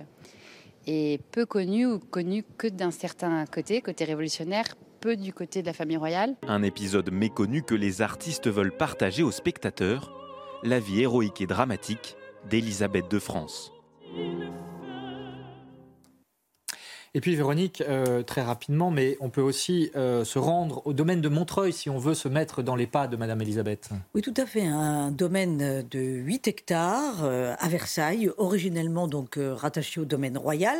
est 0.86 1.22
peu 1.32 1.46
connue 1.46 1.86
ou 1.86 1.98
connue 1.98 2.44
que 2.56 2.68
d'un 2.68 2.90
certain 2.90 3.46
côté, 3.46 3.80
côté 3.80 4.04
révolutionnaire, 4.04 4.76
peu 5.00 5.16
du 5.16 5.32
côté 5.32 5.62
de 5.62 5.66
la 5.66 5.72
famille 5.72 5.96
royale. 5.96 6.34
Un 6.42 6.62
épisode 6.62 7.10
méconnu 7.12 7.62
que 7.62 7.74
les 7.74 8.02
artistes 8.02 8.48
veulent 8.48 8.76
partager 8.76 9.22
aux 9.22 9.30
spectateurs, 9.30 10.12
la 10.62 10.80
vie 10.80 11.02
héroïque 11.02 11.40
et 11.40 11.46
dramatique 11.46 12.16
d'Élisabeth 12.48 13.08
de 13.08 13.18
France. 13.18 13.72
Et 17.14 17.20
puis 17.20 17.34
Véronique, 17.34 17.82
euh, 17.88 18.22
très 18.22 18.42
rapidement, 18.42 18.90
mais 18.90 19.16
on 19.20 19.30
peut 19.30 19.40
aussi 19.40 19.90
euh, 19.96 20.24
se 20.24 20.38
rendre 20.38 20.86
au 20.86 20.92
domaine 20.92 21.20
de 21.20 21.28
Montreuil 21.28 21.72
si 21.72 21.88
on 21.88 21.98
veut 21.98 22.14
se 22.14 22.28
mettre 22.28 22.62
dans 22.62 22.76
les 22.76 22.86
pas 22.86 23.08
de 23.08 23.16
Madame 23.16 23.40
Elisabeth. 23.40 23.90
Oui, 24.14 24.22
tout 24.22 24.34
à 24.36 24.46
fait. 24.46 24.66
Un 24.66 25.10
domaine 25.10 25.84
de 25.90 25.98
8 25.98 26.48
hectares 26.48 27.24
euh, 27.24 27.54
à 27.58 27.68
Versailles, 27.68 28.30
originellement 28.36 29.08
donc 29.08 29.38
rattaché 29.38 30.00
au 30.00 30.04
domaine 30.04 30.36
royal. 30.36 30.78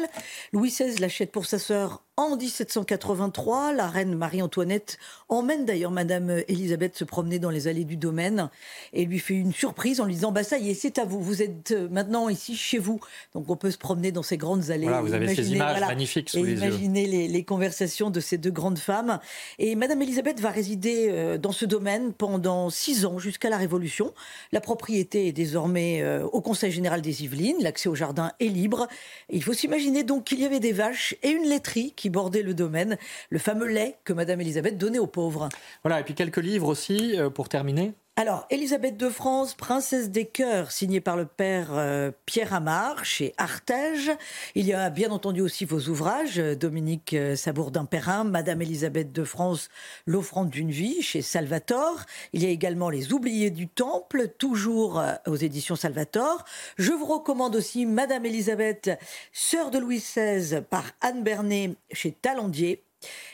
Louis 0.52 0.68
XVI 0.68 0.98
l'achète 1.00 1.32
pour 1.32 1.46
sa 1.46 1.58
sœur 1.58 2.04
En 2.18 2.36
1783, 2.36 3.74
la 3.74 3.86
reine 3.86 4.16
Marie-Antoinette 4.16 4.98
emmène 5.28 5.64
d'ailleurs 5.64 5.92
Madame 5.92 6.42
Elisabeth 6.48 6.96
se 6.96 7.04
promener 7.04 7.38
dans 7.38 7.50
les 7.50 7.68
allées 7.68 7.84
du 7.84 7.96
domaine 7.96 8.50
et 8.92 9.04
lui 9.04 9.20
fait 9.20 9.34
une 9.34 9.52
surprise 9.52 10.00
en 10.00 10.04
lui 10.04 10.14
disant 10.14 10.32
bah 10.32 10.42
ça 10.42 10.58
y 10.58 10.68
est 10.68 10.74
c'est 10.74 10.98
à 10.98 11.04
vous 11.04 11.20
vous 11.20 11.42
êtes 11.42 11.70
euh, 11.70 11.88
maintenant 11.92 12.28
ici 12.28 12.56
chez 12.56 12.78
vous 12.78 12.98
donc 13.34 13.48
on 13.48 13.54
peut 13.54 13.70
se 13.70 13.78
promener 13.78 14.10
dans 14.10 14.24
ces 14.24 14.36
grandes 14.36 14.72
allées. 14.72 14.86
Voilà, 14.86 15.00
vous 15.00 15.14
avez 15.14 15.32
ces 15.32 15.52
images 15.52 15.80
magnifiques 15.80 16.30
sous 16.30 16.38
et 16.38 16.42
les 16.42 16.52
imaginez 16.54 17.06
les, 17.06 17.28
les, 17.28 17.44
conversations 17.44 18.10
de 18.10 18.18
ces 18.18 18.36
deux 18.36 18.50
grandes 18.50 18.80
femmes 18.80 19.20
et 19.60 19.76
Madame 19.76 20.02
Elisabeth 20.02 20.40
va 20.40 20.50
résider 20.50 21.06
euh, 21.10 21.38
dans 21.38 21.52
ce 21.52 21.66
domaine 21.66 22.12
pendant 22.12 22.68
six 22.68 23.06
ans 23.06 23.20
jusqu'à 23.20 23.48
la 23.48 23.58
Révolution. 23.58 24.12
La 24.50 24.60
propriété 24.60 25.28
est 25.28 25.32
désormais 25.32 26.02
euh, 26.02 26.24
au 26.24 26.40
Conseil 26.40 26.72
général 26.72 27.00
des 27.00 27.22
Yvelines, 27.22 27.58
l'accès 27.60 27.88
au 27.88 27.94
jardin 27.94 28.32
est 28.40 28.48
libre. 28.48 28.88
il 29.30 29.44
faut 29.44 29.52
s'imaginer 29.52 30.02
donc 30.02 30.24
qu'il 30.24 30.40
y 30.40 30.44
avait 30.44 30.58
des 30.58 30.72
vaches 30.72 31.14
et 31.22 31.30
une 31.30 31.44
laiterie 31.44 31.92
qui 31.94 32.07
bordait 32.10 32.42
le 32.42 32.54
domaine, 32.54 32.96
le 33.30 33.38
fameux 33.38 33.66
lait 33.66 33.96
que 34.04 34.12
Madame 34.12 34.40
Elisabeth 34.40 34.78
donnait 34.78 34.98
aux 34.98 35.06
pauvres. 35.06 35.48
Voilà, 35.82 36.00
et 36.00 36.04
puis 36.04 36.14
quelques 36.14 36.38
livres 36.38 36.68
aussi 36.68 37.18
euh, 37.18 37.30
pour 37.30 37.48
terminer. 37.48 37.94
Alors, 38.20 38.48
Élisabeth 38.50 38.96
de 38.96 39.10
France, 39.10 39.54
princesse 39.54 40.10
des 40.10 40.26
cœurs, 40.26 40.72
signée 40.72 41.00
par 41.00 41.16
le 41.16 41.24
père 41.24 41.68
euh, 41.70 42.10
Pierre 42.26 42.52
Amar 42.52 43.04
chez 43.04 43.32
Artege. 43.36 44.10
Il 44.56 44.66
y 44.66 44.72
a 44.72 44.90
bien 44.90 45.12
entendu 45.12 45.40
aussi 45.40 45.64
vos 45.64 45.78
ouvrages, 45.82 46.40
euh, 46.40 46.56
Dominique 46.56 47.14
Sabourdin-Perrin, 47.36 48.24
Madame 48.24 48.60
Élisabeth 48.60 49.12
de 49.12 49.22
France, 49.22 49.68
l'offrande 50.04 50.50
d'une 50.50 50.72
vie 50.72 51.00
chez 51.00 51.22
Salvator. 51.22 52.06
Il 52.32 52.42
y 52.42 52.46
a 52.46 52.50
également 52.50 52.90
Les 52.90 53.12
oubliés 53.12 53.50
du 53.50 53.68
Temple, 53.68 54.26
toujours 54.36 55.00
aux 55.28 55.36
éditions 55.36 55.76
Salvator. 55.76 56.44
Je 56.76 56.90
vous 56.90 57.06
recommande 57.06 57.54
aussi 57.54 57.86
Madame 57.86 58.26
Élisabeth, 58.26 58.90
sœur 59.32 59.70
de 59.70 59.78
Louis 59.78 59.98
XVI, 59.98 60.62
par 60.68 60.86
Anne 61.02 61.22
Bernet 61.22 61.76
chez 61.92 62.10
Talandier. 62.10 62.82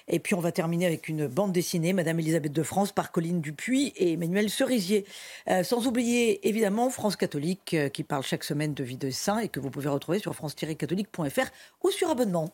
Et 0.09 0.19
puis 0.19 0.35
on 0.35 0.41
va 0.41 0.53
terminer 0.53 0.87
avec 0.87 1.09
une 1.09 1.27
bande 1.27 1.53
dessinée, 1.53 1.93
Madame 1.93 2.19
Elisabeth 2.21 2.53
de 2.53 2.63
France, 2.63 2.93
par 2.93 3.11
Colline 3.11 3.41
Dupuis 3.41 3.93
et 3.97 4.13
Emmanuel 4.13 4.51
Cerisier. 4.51 5.07
Euh, 5.49 5.63
sans 5.63 5.87
oublier 5.87 6.47
évidemment 6.47 6.91
France 6.91 7.17
catholique, 7.17 7.75
euh, 7.75 7.89
qui 7.89 8.03
parle 8.03 8.23
chaque 8.23 8.45
semaine 8.45 8.75
de 8.75 8.85
vie 8.85 8.99
de 8.99 9.11
saint 9.11 9.39
et 9.39 9.49
que 9.49 9.61
vous 9.61 9.71
pouvez 9.71 9.89
retrouver 9.89 10.19
sur 10.19 10.35
france-catholique.fr 10.35 11.51
ou 11.83 11.91
sur 11.91 12.11
abonnement. 12.11 12.51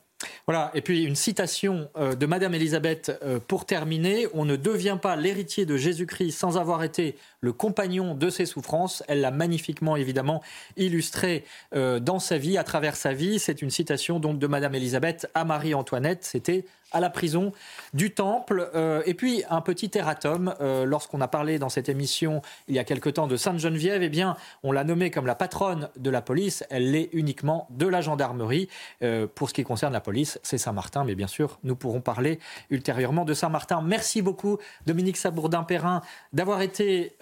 Voilà, 0.47 0.71
et 0.75 0.83
puis 0.83 1.05
une 1.05 1.17
citation 1.17 1.89
euh, 1.97 2.15
de 2.15 2.27
Madame 2.27 2.55
Elisabeth 2.55 3.11
pour 3.49 3.65
terminer. 3.65 4.27
On 4.35 4.45
ne 4.45 4.55
devient 4.55 4.99
pas 5.01 5.17
l'héritier 5.17 5.65
de 5.65 5.77
Jésus-Christ 5.77 6.33
sans 6.33 6.59
avoir 6.59 6.85
été 6.85 7.17
le 7.41 7.53
compagnon 7.53 8.15
de 8.15 8.31
ses 8.31 8.47
souffrances. 8.47 9.03
Elle 9.09 9.23
l'a 9.23 9.31
magnifiquement, 9.31 9.97
évidemment, 9.97 10.43
illustré 10.77 11.45
dans 11.73 12.19
sa 12.19 12.37
vie, 12.37 12.59
à 12.59 12.65
travers 12.65 12.97
sa 12.97 13.15
vie. 13.15 13.39
C'est 13.39 13.63
une 13.63 13.71
citation 13.71 14.21
donc 14.21 14.39
de 14.39 14.47
Madame 14.47 14.75
Elisabeth 14.75 15.27
à 15.35 15.45
Marie-Antoinette. 15.45 16.25
C'était 16.25 16.67
à 16.93 17.01
la 17.01 17.11
prison 17.11 17.53
du 17.95 18.13
Temple. 18.13 18.71
Euh, 18.75 19.03
et 19.07 19.15
puis 19.15 19.43
un 19.51 19.61
petit 19.61 19.91
erratum, 19.95 20.55
euh, 20.61 20.85
lorsqu'on 20.85 21.21
a 21.21 21.29
parlé 21.29 21.59
dans 21.59 21.69
cette 21.69 21.89
émission 21.89 22.43
il 22.69 22.75
y 22.75 22.79
a 22.79 22.85
quelque 22.85 23.11
temps 23.11 23.27
de 23.27 23.37
Sainte-Geneviève, 23.37 24.03
eh 24.03 24.09
bien 24.09 24.37
on 24.63 24.73
l'a 24.73 24.85
nommée 24.85 25.11
comme 25.11 25.27
la 25.27 25.35
patronne 25.35 25.89
de 25.97 26.11
la 26.11 26.23
police, 26.23 26.65
elle 26.71 26.91
l'est 26.91 27.11
uniquement 27.13 27.67
de 27.71 27.87
la 27.87 28.01
gendarmerie. 28.01 28.69
Euh, 29.03 29.27
pour 29.33 29.49
ce 29.49 29.55
qui 29.55 29.65
concerne 29.65 29.93
la 29.93 30.01
police, 30.01 30.39
c'est 30.43 30.59
Saint-Martin, 30.59 31.05
mais 31.05 31.15
bien 31.15 31.27
sûr 31.27 31.59
nous 31.65 31.77
pourrons 31.77 32.01
parler 32.01 32.39
ultérieurement 32.71 33.25
de 33.25 33.35
Saint-Martin. 33.35 33.83
Merci 33.83 34.23
beaucoup 34.23 34.59
Dominique 34.87 35.17
Sabourdin-Perrin 35.17 36.03
d'avoir 36.33 36.63
été 36.63 37.17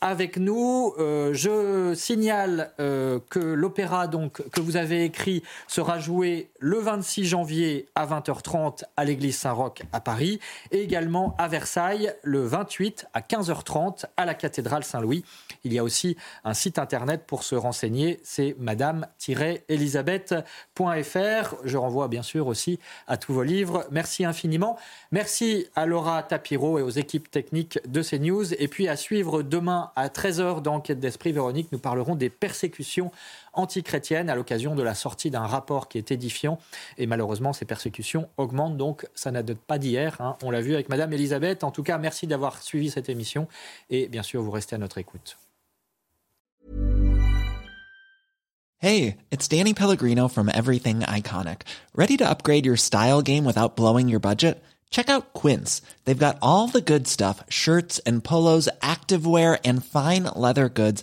avec 0.00 0.36
nous. 0.36 0.94
je 0.98 1.94
signale 1.94 2.72
que 2.78 3.38
l'opéra 3.38 4.08
que 4.52 4.60
vous 4.60 4.76
avez 4.76 5.04
écrit 5.04 5.42
sera 5.68 5.98
joué 5.98 6.50
le 6.58 6.78
26 6.78 7.24
janvier 7.24 7.88
à 7.94 8.06
20h30 8.06 8.84
à 8.96 9.04
l'église 9.12 9.36
Saint-Roch 9.36 9.82
à 9.92 10.00
Paris 10.00 10.40
et 10.70 10.80
également 10.80 11.36
à 11.38 11.46
Versailles 11.46 12.14
le 12.22 12.46
28 12.46 13.08
à 13.12 13.20
15h30 13.20 14.06
à 14.16 14.24
la 14.24 14.32
cathédrale 14.32 14.84
Saint-Louis. 14.84 15.22
Il 15.64 15.74
y 15.74 15.78
a 15.78 15.84
aussi 15.84 16.16
un 16.44 16.54
site 16.54 16.78
internet 16.78 17.24
pour 17.26 17.44
se 17.44 17.54
renseigner, 17.54 18.20
c'est 18.22 18.56
madame-elisabeth.fr. 18.58 21.54
Je 21.64 21.76
renvoie 21.76 22.08
bien 22.08 22.22
sûr 22.22 22.46
aussi 22.46 22.78
à 23.06 23.18
tous 23.18 23.34
vos 23.34 23.42
livres. 23.42 23.84
Merci 23.90 24.24
infiniment. 24.24 24.78
Merci 25.10 25.66
à 25.74 25.84
Laura 25.84 26.22
Tapiro 26.22 26.78
et 26.78 26.82
aux 26.82 26.88
équipes 26.88 27.30
techniques 27.30 27.78
de 27.86 28.02
CNews. 28.02 28.54
Et 28.54 28.68
puis 28.68 28.88
à 28.88 28.96
suivre 28.96 29.42
demain 29.42 29.90
à 29.94 30.08
13h 30.08 30.62
dans 30.62 30.76
Enquête 30.76 31.00
d'Esprit, 31.00 31.32
Véronique, 31.32 31.70
nous 31.70 31.78
parlerons 31.78 32.14
des 32.14 32.30
persécutions 32.30 33.10
antichrétiennes 33.52 34.30
à 34.30 34.34
l'occasion 34.34 34.74
de 34.74 34.82
la 34.82 34.94
sortie 34.94 35.30
d'un 35.30 35.46
rapport 35.46 35.88
qui 35.88 35.98
est 35.98 36.10
édifiant. 36.10 36.58
Et 36.98 37.06
malheureusement, 37.06 37.52
ces 37.52 37.64
persécutions 37.64 38.28
augmentent, 38.36 38.76
donc 38.76 39.06
ça 39.14 39.30
n'a 39.30 39.42
pas 39.42 39.78
d'hier. 39.78 40.20
Hein. 40.20 40.36
On 40.42 40.50
l'a 40.50 40.60
vu 40.60 40.74
avec 40.74 40.88
Madame 40.88 41.12
Elisabeth. 41.12 41.64
En 41.64 41.70
tout 41.70 41.82
cas, 41.82 41.98
merci 41.98 42.26
d'avoir 42.26 42.62
suivi 42.62 42.90
cette 42.90 43.08
émission. 43.08 43.48
Et 43.90 44.08
bien 44.08 44.22
sûr, 44.22 44.42
vous 44.42 44.50
restez 44.50 44.76
à 44.76 44.78
notre 44.78 44.98
écoute. 44.98 45.36
Hey, 48.78 49.18
it's 49.30 49.46
Danny 49.46 49.74
Pellegrino 49.74 50.26
from 50.26 50.48
Everything 50.48 51.02
Iconic. 51.02 51.62
Ready 51.94 52.16
to 52.16 52.28
upgrade 52.28 52.66
your 52.66 52.76
style 52.76 53.22
game 53.22 53.44
without 53.44 53.76
blowing 53.76 54.08
your 54.08 54.18
budget? 54.18 54.60
Check 54.90 55.08
out 55.08 55.32
Quince. 55.32 55.82
They've 56.04 56.18
got 56.18 56.38
all 56.42 56.68
the 56.68 56.80
good 56.80 57.06
stuff 57.06 57.42
shirts 57.48 58.00
and 58.00 58.22
polos, 58.22 58.68
activewear, 58.82 59.58
and 59.64 59.84
fine 59.84 60.24
leather 60.36 60.68
goods, 60.68 61.02